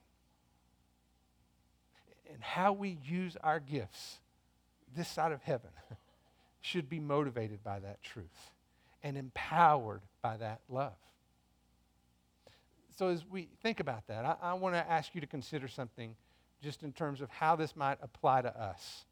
And 2.32 2.42
how 2.42 2.72
we 2.72 2.98
use 3.04 3.36
our 3.42 3.58
gifts 3.58 4.18
this 4.94 5.08
side 5.08 5.32
of 5.32 5.42
heaven 5.42 5.70
should 6.60 6.88
be 6.88 7.00
motivated 7.00 7.64
by 7.64 7.80
that 7.80 8.02
truth 8.02 8.50
and 9.02 9.16
empowered 9.16 10.02
by 10.20 10.36
that 10.36 10.60
love. 10.68 10.92
So, 12.98 13.08
as 13.08 13.24
we 13.24 13.48
think 13.62 13.80
about 13.80 14.06
that, 14.08 14.26
I, 14.26 14.36
I 14.42 14.54
want 14.54 14.74
to 14.74 14.90
ask 14.90 15.14
you 15.14 15.22
to 15.22 15.26
consider 15.26 15.68
something 15.68 16.14
just 16.62 16.82
in 16.82 16.92
terms 16.92 17.20
of 17.20 17.30
how 17.30 17.56
this 17.56 17.74
might 17.74 17.98
apply 18.02 18.42
to 18.42 18.60
us. 18.60 19.04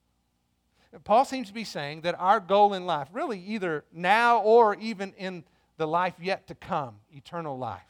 Paul 1.05 1.25
seems 1.25 1.49
to 1.49 1.55
be 1.55 1.65
saying 1.65 2.03
that 2.03 2.19
our 2.19 2.41
goal 2.41 2.75
in 2.75 2.87
life, 2.87 3.09
really 3.13 3.41
either 3.41 3.85
now 3.93 4.41
or 4.41 4.75
even 4.77 5.13
in 5.19 5.45
the 5.77 5.87
life 5.87 6.15
yet 6.21 6.47
to 6.49 6.55
come, 6.55 6.97
eternal 7.13 7.59
life, 7.59 7.83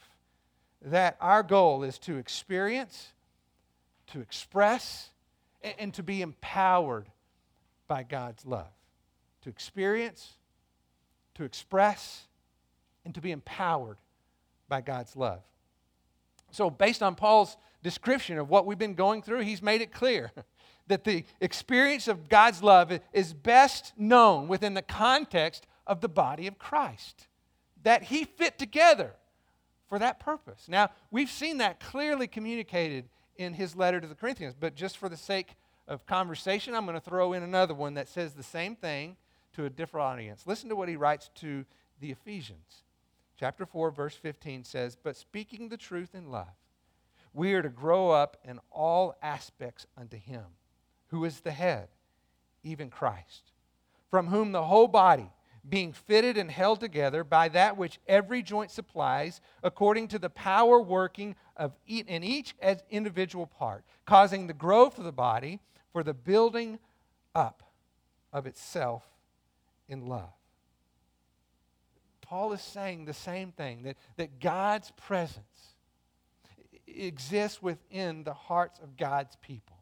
that 0.83 1.17
our 1.21 1.43
goal 1.43 1.85
is 1.85 1.99
to 2.01 2.17
experience, 2.17 3.13
to 4.09 4.21
express, 4.21 5.11
and 5.79 5.93
to 5.95 6.03
be 6.03 6.23
empowered 6.23 7.07
by 7.87 8.03
God's 8.03 8.45
love. 8.45 8.69
To 9.43 9.49
experience, 9.49 10.35
to 11.35 11.45
express, 11.45 12.27
and 13.05 13.15
to 13.15 13.21
be 13.21 13.31
empowered 13.31 13.97
by 14.69 14.81
God's 14.81 15.17
love. 15.17 15.41
So, 16.51 16.71
based 16.71 17.03
on 17.03 17.15
Paul's 17.15 17.57
description 17.83 18.39
of 18.39 18.49
what 18.49 18.67
we've 18.67 18.79
been 18.79 18.95
going 18.95 19.23
through, 19.23 19.41
he's 19.41 19.63
made 19.63 19.81
it 19.81 19.93
clear 19.93 20.33
that 20.87 21.05
the 21.05 21.25
experience 21.41 22.09
of 22.09 22.29
God's 22.29 22.63
love 22.63 22.99
is 23.13 23.33
best 23.33 23.93
known 23.97 24.49
within 24.49 24.75
the 24.75 24.83
context 24.83 25.67
of 25.87 26.01
the 26.01 26.09
body 26.09 26.47
of 26.47 26.59
Christ, 26.59 27.27
that 27.83 28.05
he 28.05 28.25
fit 28.25 28.59
together 28.59 29.15
for 29.89 29.99
that 29.99 30.21
purpose. 30.21 30.67
Now, 30.69 30.91
we've 31.11 31.31
seen 31.31 31.59
that 31.59 31.81
clearly 31.81 32.27
communicated 32.27 33.09
in 33.37 33.55
his 33.55 33.77
letter 33.77 34.01
to 34.01 34.07
the 34.07 34.15
Corinthians, 34.15 34.55
but 34.59 34.75
just 34.75 34.99
for 34.99 35.09
the 35.09 35.17
sake 35.17 35.55
of 35.87 36.05
conversation, 36.07 36.75
I'm 36.75 36.85
going 36.85 37.01
to 37.01 37.01
throw 37.01 37.33
in 37.33 37.43
another 37.43 37.75
one 37.75 37.95
that 37.95 38.09
says 38.09 38.35
the 38.35 38.43
same 38.43 38.77
thing 38.77 39.17
to 39.55 39.65
a 39.65 39.71
different 39.71 40.05
audience. 40.05 40.43
Listen 40.47 40.69
to 40.69 40.77
what 40.77 40.89
he 40.89 40.97
writes 40.97 41.31
to 41.37 41.65
the 42.01 42.11
Ephesians. 42.11 42.85
Chapter 43.39 43.65
4, 43.65 43.91
verse 43.91 44.15
15 44.15 44.65
says, 44.65 44.97
But 45.01 45.17
speaking 45.17 45.69
the 45.69 45.77
truth 45.77 46.15
in 46.15 46.31
love, 46.31 46.49
we 47.33 47.55
are 47.55 47.63
to 47.63 47.69
grow 47.69 48.11
up 48.11 48.37
in 48.45 48.59
all 48.71 49.17
aspects 49.23 49.87
unto 49.97 50.17
Him, 50.17 50.45
who 51.09 51.25
is 51.25 51.41
the 51.41 51.51
head, 51.51 51.89
even 52.63 52.91
Christ, 52.91 53.53
from 54.11 54.29
whom 54.29 54.53
the 54.53 54.65
whole 54.65 54.89
body, 54.89 55.31
being 55.69 55.93
fitted 55.93 56.39
and 56.39 56.51
held 56.51 56.81
together 56.81 57.25
by 57.25 57.49
that 57.51 57.77
which 57.77 57.99
every 58.07 58.43
joint 58.43 58.71
supplies, 58.71 59.41
according 59.63 60.09
to 60.09 60.19
the 60.19 60.31
power 60.31 60.81
working 60.81 61.37
of 61.57 61.77
each, 61.87 62.07
in 62.07 62.25
each 62.25 62.55
as 62.61 62.83
individual 62.91 63.47
part, 63.47 63.85
causing 64.07 64.47
the 64.47 64.55
growth 64.55 64.99
of 64.99 65.05
the 65.05 65.13
body 65.13 65.61
for 65.93 66.03
the 66.03 66.15
building 66.15 66.79
up 67.35 67.63
of 68.33 68.47
itself 68.47 69.05
in 69.89 70.07
love. 70.07 70.31
Paul 72.21 72.53
is 72.53 72.61
saying 72.61 73.05
the 73.05 73.15
same 73.15 73.53
thing 73.53 73.83
that, 73.85 73.97
that 74.17 74.39
God's 74.39 74.93
presence 74.93 75.75
exists 77.07 77.63
within 77.63 78.25
the 78.25 78.35
hearts 78.35 78.79
of 78.81 78.97
God's 78.97 79.37
people. 79.37 79.77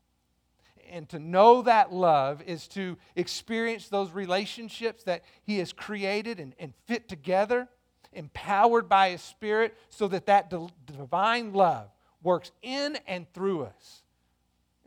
And 0.91 1.09
to 1.09 1.19
know 1.19 1.63
that 1.63 1.93
love 1.93 2.43
is 2.43 2.69
to 2.69 2.97
experience 3.17 3.89
those 3.89 4.13
relationships 4.13 5.03
that 5.05 5.25
He 5.43 5.59
has 5.59 5.73
created 5.73 6.39
and, 6.39 6.55
and 6.59 6.73
fit 6.87 7.09
together, 7.09 7.69
empowered 8.13 8.89
by 8.89 9.11
His 9.11 9.23
Spirit, 9.23 9.77
so 9.89 10.07
that 10.09 10.27
that 10.27 10.53
divine 10.87 11.53
love 11.53 11.89
works 12.23 12.53
in 12.63 12.99
and 13.07 13.33
through 13.33 13.65
us 13.65 14.03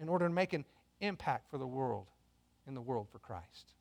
in 0.01 0.07
order 0.07 0.27
to 0.27 0.33
make 0.33 0.53
an 0.53 0.65
impact 1.01 1.49
for 1.49 1.57
the 1.57 1.67
world, 1.67 2.07
in 2.67 2.73
the 2.73 2.81
world 2.81 3.07
for 3.11 3.19
Christ. 3.19 3.73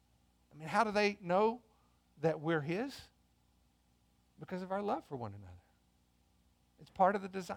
I 0.53 0.59
mean, 0.59 0.69
how 0.69 0.85
do 0.85 0.91
they 0.91 1.19
know 1.23 1.61
that 2.21 2.41
we're 2.41 2.61
His? 2.61 2.93
Because 4.41 4.63
of 4.63 4.73
our 4.73 4.83
love 4.83 5.03
for 5.09 5.17
one 5.17 5.33
another. 5.33 5.53
It's 6.81 6.91
part 6.91 7.15
of 7.15 7.23
the 7.23 7.29
design. 7.29 7.57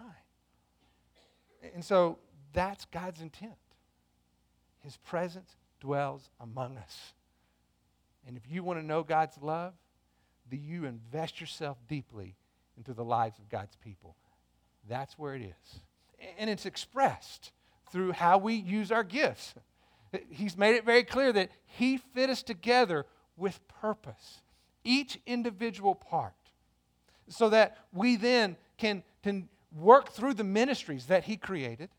And 1.74 1.84
so 1.84 2.18
that's 2.52 2.84
God's 2.86 3.20
intent. 3.20 3.52
His 4.80 4.96
presence 4.98 5.56
dwells 5.80 6.30
among 6.40 6.76
us. 6.76 7.14
And 8.26 8.36
if 8.36 8.42
you 8.48 8.62
want 8.62 8.80
to 8.80 8.84
know 8.84 9.02
God's 9.02 9.36
love, 9.40 9.74
do 10.50 10.56
you 10.56 10.84
invest 10.84 11.40
yourself 11.40 11.78
deeply 11.88 12.36
into 12.76 12.92
the 12.92 13.04
lives 13.04 13.38
of 13.38 13.48
God's 13.48 13.76
people. 13.76 14.16
That's 14.88 15.18
where 15.18 15.34
it 15.34 15.42
is. 15.42 15.80
And 16.38 16.48
it's 16.48 16.66
expressed 16.66 17.52
through 17.90 18.12
how 18.12 18.38
we 18.38 18.54
use 18.54 18.90
our 18.90 19.04
gifts. 19.04 19.54
He's 20.30 20.56
made 20.56 20.74
it 20.74 20.84
very 20.84 21.04
clear 21.04 21.32
that 21.32 21.50
He 21.64 21.96
fit 21.96 22.30
us 22.30 22.42
together 22.42 23.06
with 23.36 23.60
purpose, 23.68 24.42
each 24.84 25.20
individual 25.26 25.94
part, 25.94 26.34
so 27.28 27.48
that 27.50 27.78
we 27.92 28.16
then 28.16 28.56
can, 28.78 29.02
can 29.22 29.48
work 29.74 30.10
through 30.10 30.34
the 30.34 30.44
ministries 30.44 31.06
that 31.06 31.24
He 31.24 31.36
created, 31.36 31.90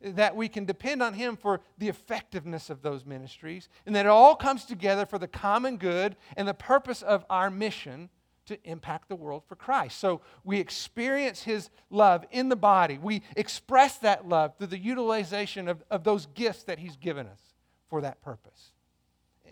that 0.00 0.36
we 0.36 0.48
can 0.48 0.64
depend 0.64 1.02
on 1.02 1.14
Him 1.14 1.36
for 1.36 1.60
the 1.78 1.88
effectiveness 1.88 2.70
of 2.70 2.82
those 2.82 3.04
ministries, 3.04 3.68
and 3.86 3.96
that 3.96 4.06
it 4.06 4.10
all 4.10 4.36
comes 4.36 4.64
together 4.64 5.06
for 5.06 5.18
the 5.18 5.28
common 5.28 5.76
good 5.78 6.16
and 6.36 6.46
the 6.46 6.54
purpose 6.54 7.02
of 7.02 7.24
our 7.30 7.50
mission 7.50 8.10
to 8.46 8.58
impact 8.64 9.08
the 9.08 9.16
world 9.16 9.42
for 9.48 9.56
Christ. 9.56 9.98
So 9.98 10.20
we 10.44 10.60
experience 10.60 11.42
His 11.42 11.70
love 11.90 12.24
in 12.30 12.48
the 12.48 12.56
body. 12.56 12.98
We 12.98 13.22
express 13.36 13.98
that 13.98 14.28
love 14.28 14.56
through 14.56 14.68
the 14.68 14.78
utilization 14.78 15.68
of, 15.68 15.82
of 15.90 16.04
those 16.04 16.26
gifts 16.26 16.62
that 16.64 16.78
He's 16.78 16.96
given 16.96 17.26
us 17.26 17.40
for 17.88 18.00
that 18.02 18.22
purpose. 18.22 18.72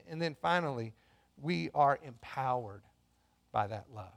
And 0.09 0.21
then 0.21 0.37
finally, 0.41 0.93
we 1.41 1.71
are 1.75 1.99
empowered 2.05 2.83
by 3.51 3.67
that 3.67 3.87
love. 3.95 4.13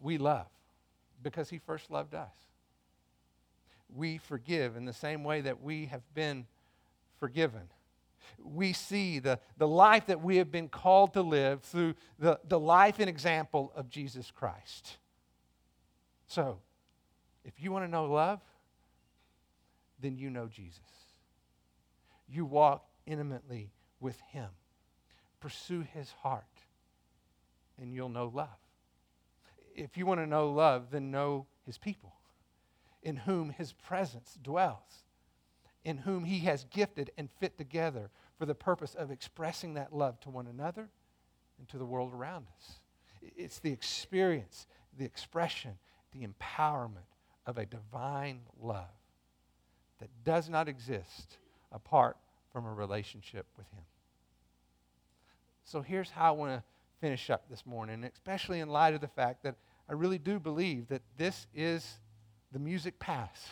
We 0.00 0.18
love 0.18 0.46
because 1.22 1.50
He 1.50 1.58
first 1.58 1.90
loved 1.90 2.14
us. 2.14 2.32
We 3.94 4.18
forgive 4.18 4.76
in 4.76 4.84
the 4.84 4.92
same 4.92 5.24
way 5.24 5.40
that 5.42 5.62
we 5.62 5.86
have 5.86 6.02
been 6.14 6.46
forgiven 7.18 7.68
we 8.42 8.72
see 8.72 9.18
the, 9.18 9.38
the 9.56 9.68
life 9.68 10.06
that 10.06 10.22
we 10.22 10.36
have 10.36 10.50
been 10.50 10.68
called 10.68 11.14
to 11.14 11.22
live 11.22 11.62
through 11.62 11.94
the, 12.18 12.38
the 12.48 12.58
life 12.58 12.98
and 12.98 13.08
example 13.08 13.72
of 13.74 13.88
Jesus 13.88 14.30
Christ. 14.30 14.98
So, 16.26 16.58
if 17.44 17.54
you 17.62 17.72
want 17.72 17.84
to 17.84 17.90
know 17.90 18.06
love, 18.06 18.40
then 20.00 20.16
you 20.16 20.30
know 20.30 20.46
Jesus. 20.46 20.80
You 22.28 22.44
walk 22.44 22.84
intimately 23.06 23.72
with 24.00 24.20
Him, 24.32 24.48
pursue 25.40 25.80
His 25.94 26.10
heart, 26.22 26.44
and 27.80 27.92
you'll 27.92 28.10
know 28.10 28.30
love. 28.32 28.48
If 29.80 29.96
you 29.96 30.06
want 30.06 30.20
to 30.20 30.26
know 30.26 30.50
love, 30.50 30.90
then 30.90 31.10
know 31.10 31.46
His 31.64 31.78
people, 31.78 32.14
in 33.02 33.16
whom 33.16 33.50
His 33.50 33.72
presence 33.72 34.36
dwells 34.42 35.04
in 35.88 35.96
whom 35.96 36.24
He 36.24 36.40
has 36.40 36.64
gifted 36.64 37.10
and 37.16 37.30
fit 37.40 37.56
together 37.56 38.10
for 38.38 38.46
the 38.46 38.54
purpose 38.54 38.94
of 38.94 39.10
expressing 39.10 39.74
that 39.74 39.94
love 39.94 40.20
to 40.20 40.30
one 40.30 40.46
another 40.46 40.88
and 41.58 41.68
to 41.68 41.78
the 41.78 41.86
world 41.86 42.12
around 42.12 42.46
us. 42.56 42.80
It's 43.22 43.58
the 43.58 43.72
experience, 43.72 44.66
the 44.98 45.06
expression, 45.06 45.78
the 46.12 46.26
empowerment 46.26 47.08
of 47.46 47.56
a 47.56 47.64
divine 47.66 48.40
love 48.60 48.84
that 49.98 50.10
does 50.24 50.50
not 50.50 50.68
exist 50.68 51.38
apart 51.72 52.16
from 52.52 52.66
a 52.66 52.72
relationship 52.72 53.46
with 53.56 53.66
Him. 53.72 53.84
So 55.64 55.80
here's 55.80 56.10
how 56.10 56.28
I 56.28 56.36
want 56.36 56.52
to 56.52 56.62
finish 57.00 57.30
up 57.30 57.48
this 57.48 57.64
morning, 57.64 58.04
especially 58.04 58.60
in 58.60 58.68
light 58.68 58.92
of 58.92 59.00
the 59.00 59.08
fact 59.08 59.42
that 59.44 59.56
I 59.88 59.94
really 59.94 60.18
do 60.18 60.38
believe 60.38 60.88
that 60.88 61.02
this 61.16 61.46
is 61.54 61.98
the 62.52 62.58
music 62.58 62.98
pass. 62.98 63.48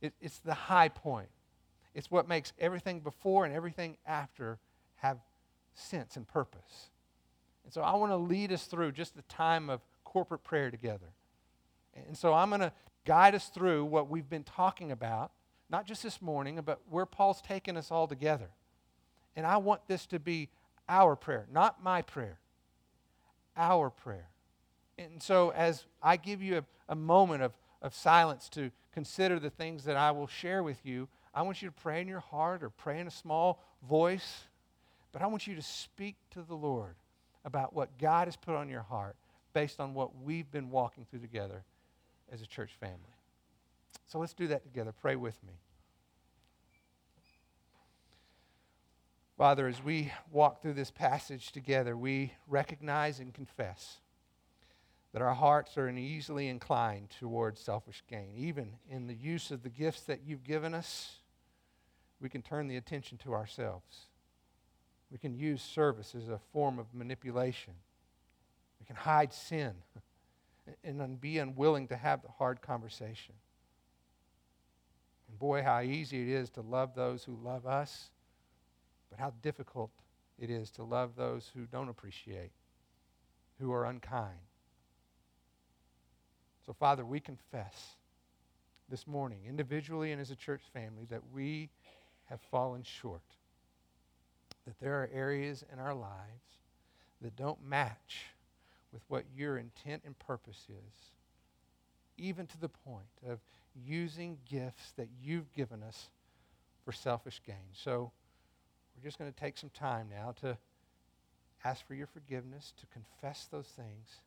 It, 0.00 0.12
it's 0.20 0.38
the 0.38 0.54
high 0.54 0.88
point. 0.88 1.28
It's 1.94 2.10
what 2.10 2.28
makes 2.28 2.52
everything 2.58 3.00
before 3.00 3.44
and 3.44 3.54
everything 3.54 3.96
after 4.06 4.58
have 4.96 5.18
sense 5.74 6.16
and 6.16 6.26
purpose. 6.26 6.90
And 7.64 7.72
so 7.72 7.82
I 7.82 7.94
want 7.96 8.12
to 8.12 8.16
lead 8.16 8.52
us 8.52 8.64
through 8.64 8.92
just 8.92 9.14
the 9.14 9.22
time 9.22 9.70
of 9.70 9.80
corporate 10.04 10.42
prayer 10.42 10.70
together. 10.70 11.06
And 12.06 12.16
so 12.16 12.32
I'm 12.32 12.48
going 12.48 12.60
to 12.60 12.72
guide 13.04 13.34
us 13.34 13.48
through 13.48 13.84
what 13.84 14.08
we've 14.08 14.28
been 14.28 14.44
talking 14.44 14.92
about, 14.92 15.32
not 15.68 15.86
just 15.86 16.02
this 16.02 16.22
morning, 16.22 16.60
but 16.64 16.80
where 16.88 17.06
Paul's 17.06 17.42
taken 17.42 17.76
us 17.76 17.90
all 17.90 18.06
together. 18.06 18.48
And 19.36 19.46
I 19.46 19.56
want 19.58 19.86
this 19.86 20.06
to 20.06 20.18
be 20.18 20.48
our 20.88 21.16
prayer, 21.16 21.46
not 21.52 21.82
my 21.82 22.02
prayer, 22.02 22.38
our 23.56 23.90
prayer. 23.90 24.28
And 24.98 25.22
so 25.22 25.50
as 25.50 25.84
I 26.02 26.16
give 26.16 26.42
you 26.42 26.58
a, 26.58 26.64
a 26.88 26.94
moment 26.96 27.42
of, 27.42 27.52
of 27.80 27.94
silence 27.94 28.48
to 28.50 28.70
consider 28.92 29.38
the 29.38 29.50
things 29.50 29.84
that 29.84 29.96
I 29.96 30.10
will 30.10 30.26
share 30.26 30.62
with 30.62 30.84
you, 30.84 31.08
I 31.32 31.42
want 31.42 31.62
you 31.62 31.68
to 31.68 31.74
pray 31.74 32.00
in 32.00 32.08
your 32.08 32.20
heart 32.20 32.64
or 32.64 32.70
pray 32.70 32.98
in 32.98 33.06
a 33.06 33.12
small 33.12 33.62
voice, 33.88 34.44
but 35.12 35.22
I 35.22 35.28
want 35.28 35.46
you 35.46 35.54
to 35.54 35.62
speak 35.62 36.16
to 36.32 36.42
the 36.42 36.54
Lord 36.54 36.96
about 37.44 37.72
what 37.72 37.96
God 37.98 38.26
has 38.26 38.36
put 38.36 38.56
on 38.56 38.68
your 38.68 38.82
heart 38.82 39.14
based 39.52 39.78
on 39.78 39.94
what 39.94 40.20
we've 40.20 40.50
been 40.50 40.70
walking 40.70 41.06
through 41.08 41.20
together 41.20 41.62
as 42.32 42.42
a 42.42 42.46
church 42.46 42.72
family. 42.80 42.98
So 44.08 44.18
let's 44.18 44.34
do 44.34 44.48
that 44.48 44.64
together. 44.64 44.92
Pray 44.92 45.16
with 45.16 45.36
me. 45.46 45.52
Father, 49.36 49.68
as 49.68 49.82
we 49.82 50.12
walk 50.32 50.60
through 50.60 50.74
this 50.74 50.90
passage 50.90 51.52
together, 51.52 51.96
we 51.96 52.32
recognize 52.48 53.20
and 53.20 53.32
confess 53.32 53.98
that 55.12 55.22
our 55.22 55.34
hearts 55.34 55.78
are 55.78 55.88
easily 55.88 56.48
inclined 56.48 57.10
towards 57.10 57.60
selfish 57.60 58.02
gain, 58.08 58.32
even 58.36 58.74
in 58.90 59.06
the 59.06 59.14
use 59.14 59.50
of 59.50 59.62
the 59.62 59.70
gifts 59.70 60.02
that 60.02 60.20
you've 60.24 60.44
given 60.44 60.74
us 60.74 61.18
we 62.20 62.28
can 62.28 62.42
turn 62.42 62.68
the 62.68 62.76
attention 62.76 63.18
to 63.18 63.32
ourselves. 63.32 64.06
We 65.10 65.18
can 65.18 65.34
use 65.34 65.62
service 65.62 66.14
as 66.14 66.28
a 66.28 66.40
form 66.52 66.78
of 66.78 66.92
manipulation. 66.92 67.74
We 68.80 68.86
can 68.86 68.96
hide 68.96 69.32
sin 69.32 69.74
and 70.84 71.20
be 71.20 71.38
unwilling 71.38 71.88
to 71.88 71.96
have 71.96 72.22
the 72.22 72.28
hard 72.28 72.60
conversation. 72.60 73.34
And 75.28 75.38
boy, 75.38 75.62
how 75.62 75.80
easy 75.80 76.22
it 76.22 76.28
is 76.28 76.50
to 76.50 76.60
love 76.60 76.94
those 76.94 77.24
who 77.24 77.38
love 77.42 77.66
us, 77.66 78.10
but 79.10 79.18
how 79.18 79.32
difficult 79.42 79.90
it 80.38 80.50
is 80.50 80.70
to 80.72 80.82
love 80.82 81.16
those 81.16 81.50
who 81.54 81.66
don't 81.66 81.88
appreciate, 81.88 82.50
who 83.58 83.72
are 83.72 83.86
unkind. 83.86 84.38
So, 86.68 86.74
Father, 86.74 87.06
we 87.06 87.18
confess 87.18 87.96
this 88.90 89.06
morning, 89.06 89.38
individually 89.48 90.12
and 90.12 90.20
as 90.20 90.30
a 90.30 90.36
church 90.36 90.60
family, 90.74 91.06
that 91.08 91.22
we 91.32 91.70
have 92.26 92.42
fallen 92.50 92.82
short. 92.82 93.22
That 94.66 94.78
there 94.78 94.92
are 94.96 95.08
areas 95.10 95.64
in 95.72 95.78
our 95.78 95.94
lives 95.94 96.58
that 97.22 97.34
don't 97.36 97.66
match 97.66 98.26
with 98.92 99.00
what 99.08 99.24
your 99.34 99.56
intent 99.56 100.02
and 100.04 100.18
purpose 100.18 100.66
is, 100.68 100.94
even 102.18 102.46
to 102.46 102.60
the 102.60 102.68
point 102.68 103.06
of 103.26 103.38
using 103.86 104.36
gifts 104.46 104.92
that 104.98 105.08
you've 105.22 105.50
given 105.54 105.82
us 105.82 106.10
for 106.84 106.92
selfish 106.92 107.40
gain. 107.46 107.72
So 107.72 108.12
we're 108.94 109.08
just 109.08 109.18
going 109.18 109.32
to 109.32 109.40
take 109.40 109.56
some 109.56 109.70
time 109.70 110.08
now 110.10 110.34
to 110.42 110.58
ask 111.64 111.86
for 111.86 111.94
your 111.94 112.08
forgiveness, 112.08 112.74
to 112.78 112.86
confess 112.88 113.48
those 113.50 113.68
things, 113.68 114.20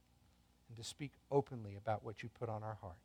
and 0.72 0.78
to 0.82 0.90
speak 0.90 1.12
openly 1.30 1.76
about 1.76 2.06
what 2.06 2.24
you 2.24 2.30
put 2.40 2.48
on 2.48 2.64
our 2.64 2.78
heart. 2.80 2.96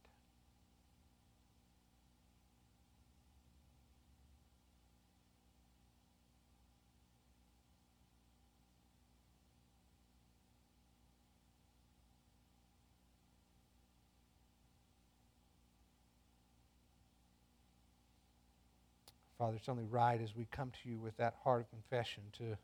Father, 19.37 19.57
it's 19.57 19.69
only 19.69 19.85
right 19.85 20.21
as 20.23 20.35
we 20.35 20.47
come 20.51 20.71
to 20.83 20.89
you 20.89 20.99
with 20.99 21.17
that 21.17 21.35
heart 21.43 21.61
of 21.63 21.71
confession 21.71 22.23
to 22.39 22.57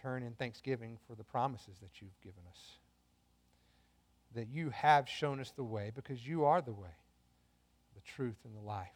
turn 0.00 0.22
in 0.22 0.32
thanksgiving 0.32 0.98
for 1.06 1.14
the 1.14 1.22
promises 1.22 1.76
that 1.80 2.00
you've 2.00 2.20
given 2.22 2.42
us. 2.50 2.81
That 4.34 4.48
you 4.48 4.70
have 4.70 5.08
shown 5.08 5.40
us 5.40 5.52
the 5.54 5.64
way 5.64 5.92
because 5.94 6.26
you 6.26 6.44
are 6.44 6.62
the 6.62 6.72
way, 6.72 6.96
the 7.94 8.00
truth, 8.00 8.36
and 8.44 8.56
the 8.56 8.66
life. 8.66 8.88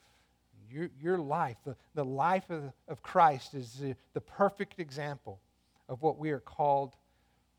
Your, 0.71 0.91
your 1.01 1.19
life, 1.19 1.57
the, 1.65 1.77
the 1.95 2.05
life 2.05 2.51
of, 2.51 2.73
of 2.89 3.03
Christ, 3.03 3.55
is 3.55 3.75
the, 3.75 3.95
the 4.15 4.21
perfect 4.21 4.81
example 4.81 5.41
of 5.89 6.03
what 6.03 6.19
we 6.19 6.31
are 6.31 6.41
called 6.41 6.95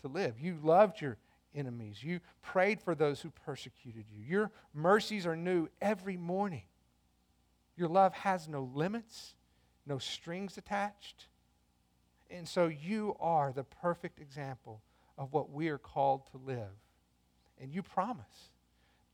to 0.02 0.08
live. 0.08 0.40
You 0.40 0.58
loved 0.62 1.00
your 1.02 1.18
enemies, 1.56 2.04
you 2.04 2.20
prayed 2.42 2.82
for 2.82 2.96
those 2.96 3.22
who 3.22 3.30
persecuted 3.46 4.06
you. 4.12 4.24
Your 4.24 4.52
mercies 4.74 5.26
are 5.26 5.36
new 5.36 5.70
every 5.82 6.18
morning. 6.18 6.64
Your 7.76 7.88
love 7.88 8.14
has 8.14 8.48
no 8.48 8.70
limits, 8.74 9.36
no 9.86 9.98
strings 9.98 10.58
attached. 10.58 11.28
And 12.30 12.48
so 12.48 12.68
you 12.68 13.16
are 13.20 13.54
the 13.54 13.64
perfect 13.64 14.20
example 14.20 14.82
of 15.18 15.32
what 15.32 15.52
we 15.52 15.70
are 15.70 15.78
called 15.78 16.28
to 16.32 16.38
live. 16.38 16.74
And 17.62 17.74
you 17.74 17.82
promise 17.82 18.52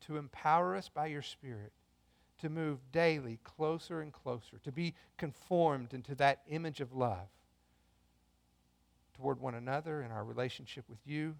to 0.08 0.18
empower 0.18 0.76
us 0.76 0.90
by 0.90 1.08
your 1.08 1.22
Spirit 1.22 1.72
to 2.40 2.50
move 2.50 2.80
daily 2.92 3.40
closer 3.44 4.02
and 4.02 4.12
closer, 4.12 4.58
to 4.64 4.72
be 4.72 4.94
conformed 5.18 5.94
into 5.94 6.14
that 6.16 6.42
image 6.50 6.82
of 6.82 6.94
love 6.94 7.30
toward 9.16 9.40
one 9.40 9.56
another 9.56 10.02
in 10.02 10.12
our 10.12 10.26
relationship 10.26 10.84
with 10.90 11.00
you 11.06 11.36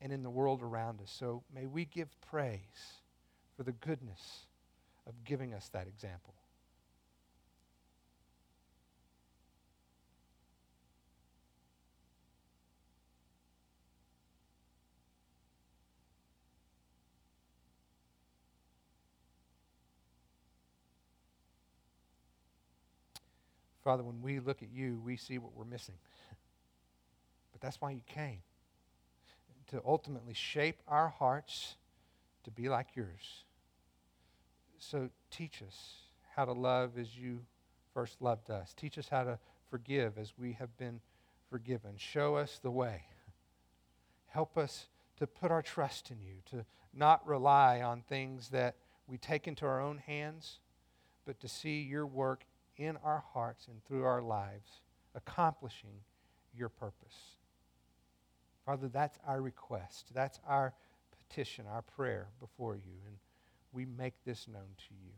and 0.00 0.12
in 0.12 0.22
the 0.22 0.30
world 0.30 0.62
around 0.62 1.00
us. 1.00 1.10
So 1.10 1.42
may 1.52 1.66
we 1.66 1.84
give 1.84 2.08
praise 2.30 2.60
for 3.56 3.64
the 3.64 3.72
goodness 3.72 4.46
of 5.06 5.14
giving 5.24 5.54
us 5.54 5.68
that 5.70 5.88
example. 5.88 6.34
Father, 23.88 24.04
when 24.04 24.20
we 24.20 24.38
look 24.38 24.62
at 24.62 24.68
you, 24.70 25.00
we 25.02 25.16
see 25.16 25.38
what 25.38 25.56
we're 25.56 25.64
missing. 25.64 25.94
But 27.52 27.62
that's 27.62 27.80
why 27.80 27.92
you 27.92 28.02
came 28.06 28.40
to 29.68 29.80
ultimately 29.82 30.34
shape 30.34 30.82
our 30.86 31.08
hearts 31.08 31.76
to 32.44 32.50
be 32.50 32.68
like 32.68 32.88
yours. 32.94 33.44
So 34.78 35.08
teach 35.30 35.62
us 35.66 35.94
how 36.36 36.44
to 36.44 36.52
love 36.52 36.98
as 36.98 37.16
you 37.16 37.40
first 37.94 38.20
loved 38.20 38.50
us. 38.50 38.74
Teach 38.74 38.98
us 38.98 39.08
how 39.08 39.24
to 39.24 39.38
forgive 39.70 40.18
as 40.18 40.34
we 40.36 40.52
have 40.58 40.76
been 40.76 41.00
forgiven. 41.48 41.92
Show 41.96 42.36
us 42.36 42.60
the 42.62 42.70
way. 42.70 43.04
Help 44.26 44.58
us 44.58 44.88
to 45.16 45.26
put 45.26 45.50
our 45.50 45.62
trust 45.62 46.10
in 46.10 46.18
you, 46.20 46.34
to 46.50 46.66
not 46.92 47.26
rely 47.26 47.80
on 47.80 48.02
things 48.02 48.50
that 48.50 48.74
we 49.06 49.16
take 49.16 49.48
into 49.48 49.64
our 49.64 49.80
own 49.80 49.96
hands, 49.96 50.58
but 51.24 51.40
to 51.40 51.48
see 51.48 51.80
your 51.80 52.04
work 52.04 52.44
in 52.78 52.96
our 53.04 53.24
hearts 53.32 53.66
and 53.68 53.84
through 53.84 54.04
our 54.04 54.22
lives, 54.22 54.80
accomplishing 55.14 56.00
your 56.56 56.68
purpose. 56.68 57.36
Father, 58.64 58.88
that's 58.88 59.18
our 59.26 59.40
request. 59.42 60.10
That's 60.14 60.38
our 60.46 60.74
petition, 61.28 61.66
our 61.66 61.82
prayer 61.82 62.28
before 62.40 62.76
you. 62.76 62.94
And 63.06 63.16
we 63.72 63.84
make 63.84 64.14
this 64.24 64.46
known 64.46 64.74
to 64.88 64.94
you. 64.94 65.12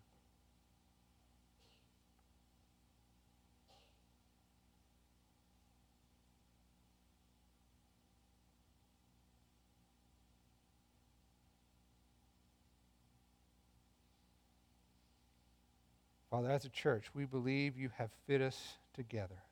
Father, 16.31 16.51
as 16.51 16.65
a 16.65 16.69
church, 16.69 17.07
we 17.13 17.25
believe 17.25 17.77
you 17.77 17.91
have 17.99 18.11
fit 18.27 18.41
us 18.41 18.75
together, 18.95 19.43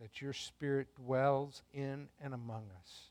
that 0.00 0.20
your 0.20 0.32
Spirit 0.32 0.88
dwells 0.96 1.62
in 1.72 2.08
and 2.20 2.34
among 2.34 2.64
us. 2.82 3.10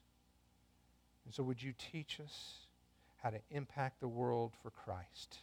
And 1.23 1.33
so, 1.33 1.41
would 1.43 1.63
you 1.63 1.73
teach 1.91 2.19
us 2.19 2.67
how 3.23 3.29
to 3.29 3.39
impact 3.49 4.01
the 4.01 4.09
world 4.09 4.51
for 4.61 4.71
Christ? 4.71 5.39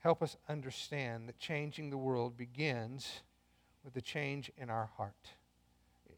Help 0.00 0.22
us 0.22 0.36
understand 0.48 1.28
that 1.28 1.38
changing 1.38 1.90
the 1.90 1.98
world 1.98 2.36
begins 2.36 3.20
with 3.84 3.94
a 3.96 4.00
change 4.00 4.50
in 4.56 4.70
our 4.70 4.90
heart. 4.96 5.32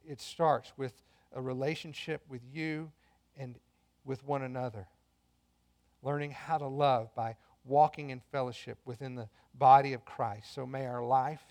It 0.07 0.21
starts 0.21 0.73
with 0.77 1.03
a 1.35 1.43
relationship 1.43 2.23
with 2.29 2.43
you 2.53 2.93
and 3.37 3.59
with 4.05 4.25
one 4.25 4.43
another. 4.43 4.87
Learning 6.03 6.31
how 6.31 6.59
to 6.59 6.67
love 6.67 7.15
by 7.15 7.37
walking 7.67 8.11
in 8.11 8.21
fellowship 8.33 8.79
within 8.85 9.15
the 9.15 9.29
body 9.55 9.93
of 9.93 10.05
Christ. 10.05 10.55
So 10.55 10.67
may 10.67 10.87
our 10.87 11.05
life, 11.05 11.43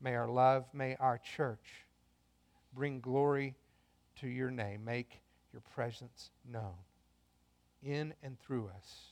may 0.00 0.14
our 0.14 0.28
love, 0.28 0.66
may 0.72 0.96
our 0.96 1.18
church 1.18 1.84
bring 2.74 3.00
glory 3.00 3.54
to 4.20 4.28
your 4.28 4.50
name. 4.50 4.84
Make 4.84 5.20
your 5.52 5.62
presence 5.74 6.30
known 6.50 6.74
in 7.82 8.14
and 8.22 8.38
through 8.38 8.70
us. 8.76 9.10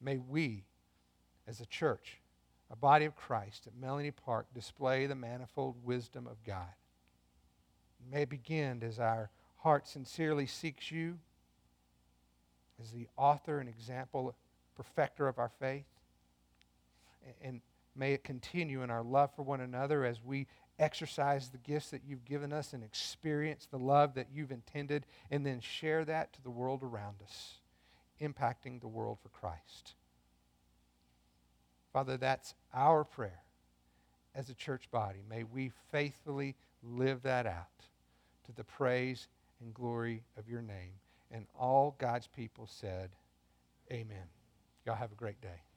May 0.00 0.18
we, 0.18 0.64
as 1.46 1.60
a 1.60 1.66
church, 1.66 2.18
a 2.70 2.76
body 2.76 3.04
of 3.04 3.16
Christ 3.16 3.66
at 3.66 3.74
Melanie 3.74 4.12
Park, 4.12 4.46
display 4.54 5.06
the 5.06 5.14
manifold 5.14 5.76
wisdom 5.84 6.26
of 6.26 6.42
God. 6.44 6.72
May 8.10 8.22
it 8.22 8.30
begin 8.30 8.82
as 8.82 8.98
our 8.98 9.30
heart 9.56 9.86
sincerely 9.86 10.46
seeks 10.46 10.90
you 10.90 11.18
as 12.80 12.92
the 12.92 13.08
author 13.16 13.58
and 13.58 13.68
example 13.68 14.34
perfecter 14.76 15.28
of 15.28 15.38
our 15.38 15.50
faith. 15.60 15.86
And 17.42 17.60
may 17.94 18.12
it 18.12 18.24
continue 18.24 18.82
in 18.82 18.90
our 18.90 19.02
love 19.02 19.30
for 19.34 19.42
one 19.42 19.60
another 19.60 20.04
as 20.04 20.22
we 20.22 20.46
exercise 20.78 21.48
the 21.48 21.58
gifts 21.58 21.90
that 21.90 22.02
you've 22.06 22.24
given 22.24 22.52
us 22.52 22.72
and 22.72 22.82
experience 22.82 23.66
the 23.70 23.78
love 23.78 24.14
that 24.14 24.28
you've 24.32 24.50
intended, 24.50 25.04
and 25.30 25.44
then 25.44 25.60
share 25.60 26.04
that 26.06 26.32
to 26.32 26.42
the 26.42 26.50
world 26.50 26.82
around 26.82 27.16
us, 27.22 27.58
impacting 28.20 28.80
the 28.80 28.88
world 28.88 29.18
for 29.22 29.28
Christ. 29.28 29.94
Father, 31.92 32.16
that's 32.16 32.54
our 32.72 33.04
prayer 33.04 33.42
as 34.34 34.48
a 34.48 34.54
church 34.54 34.90
body. 34.90 35.20
May 35.28 35.44
we 35.44 35.72
faithfully 35.90 36.54
live 36.82 37.22
that 37.22 37.46
out 37.46 37.66
to 38.46 38.52
the 38.52 38.64
praise 38.64 39.28
and 39.60 39.74
glory 39.74 40.22
of 40.38 40.48
your 40.48 40.62
name. 40.62 40.92
And 41.30 41.46
all 41.58 41.94
God's 41.98 42.26
people 42.26 42.66
said, 42.66 43.10
Amen. 43.92 44.39
Y'all 44.90 44.98
have 44.98 45.12
a 45.12 45.14
great 45.14 45.40
day. 45.40 45.69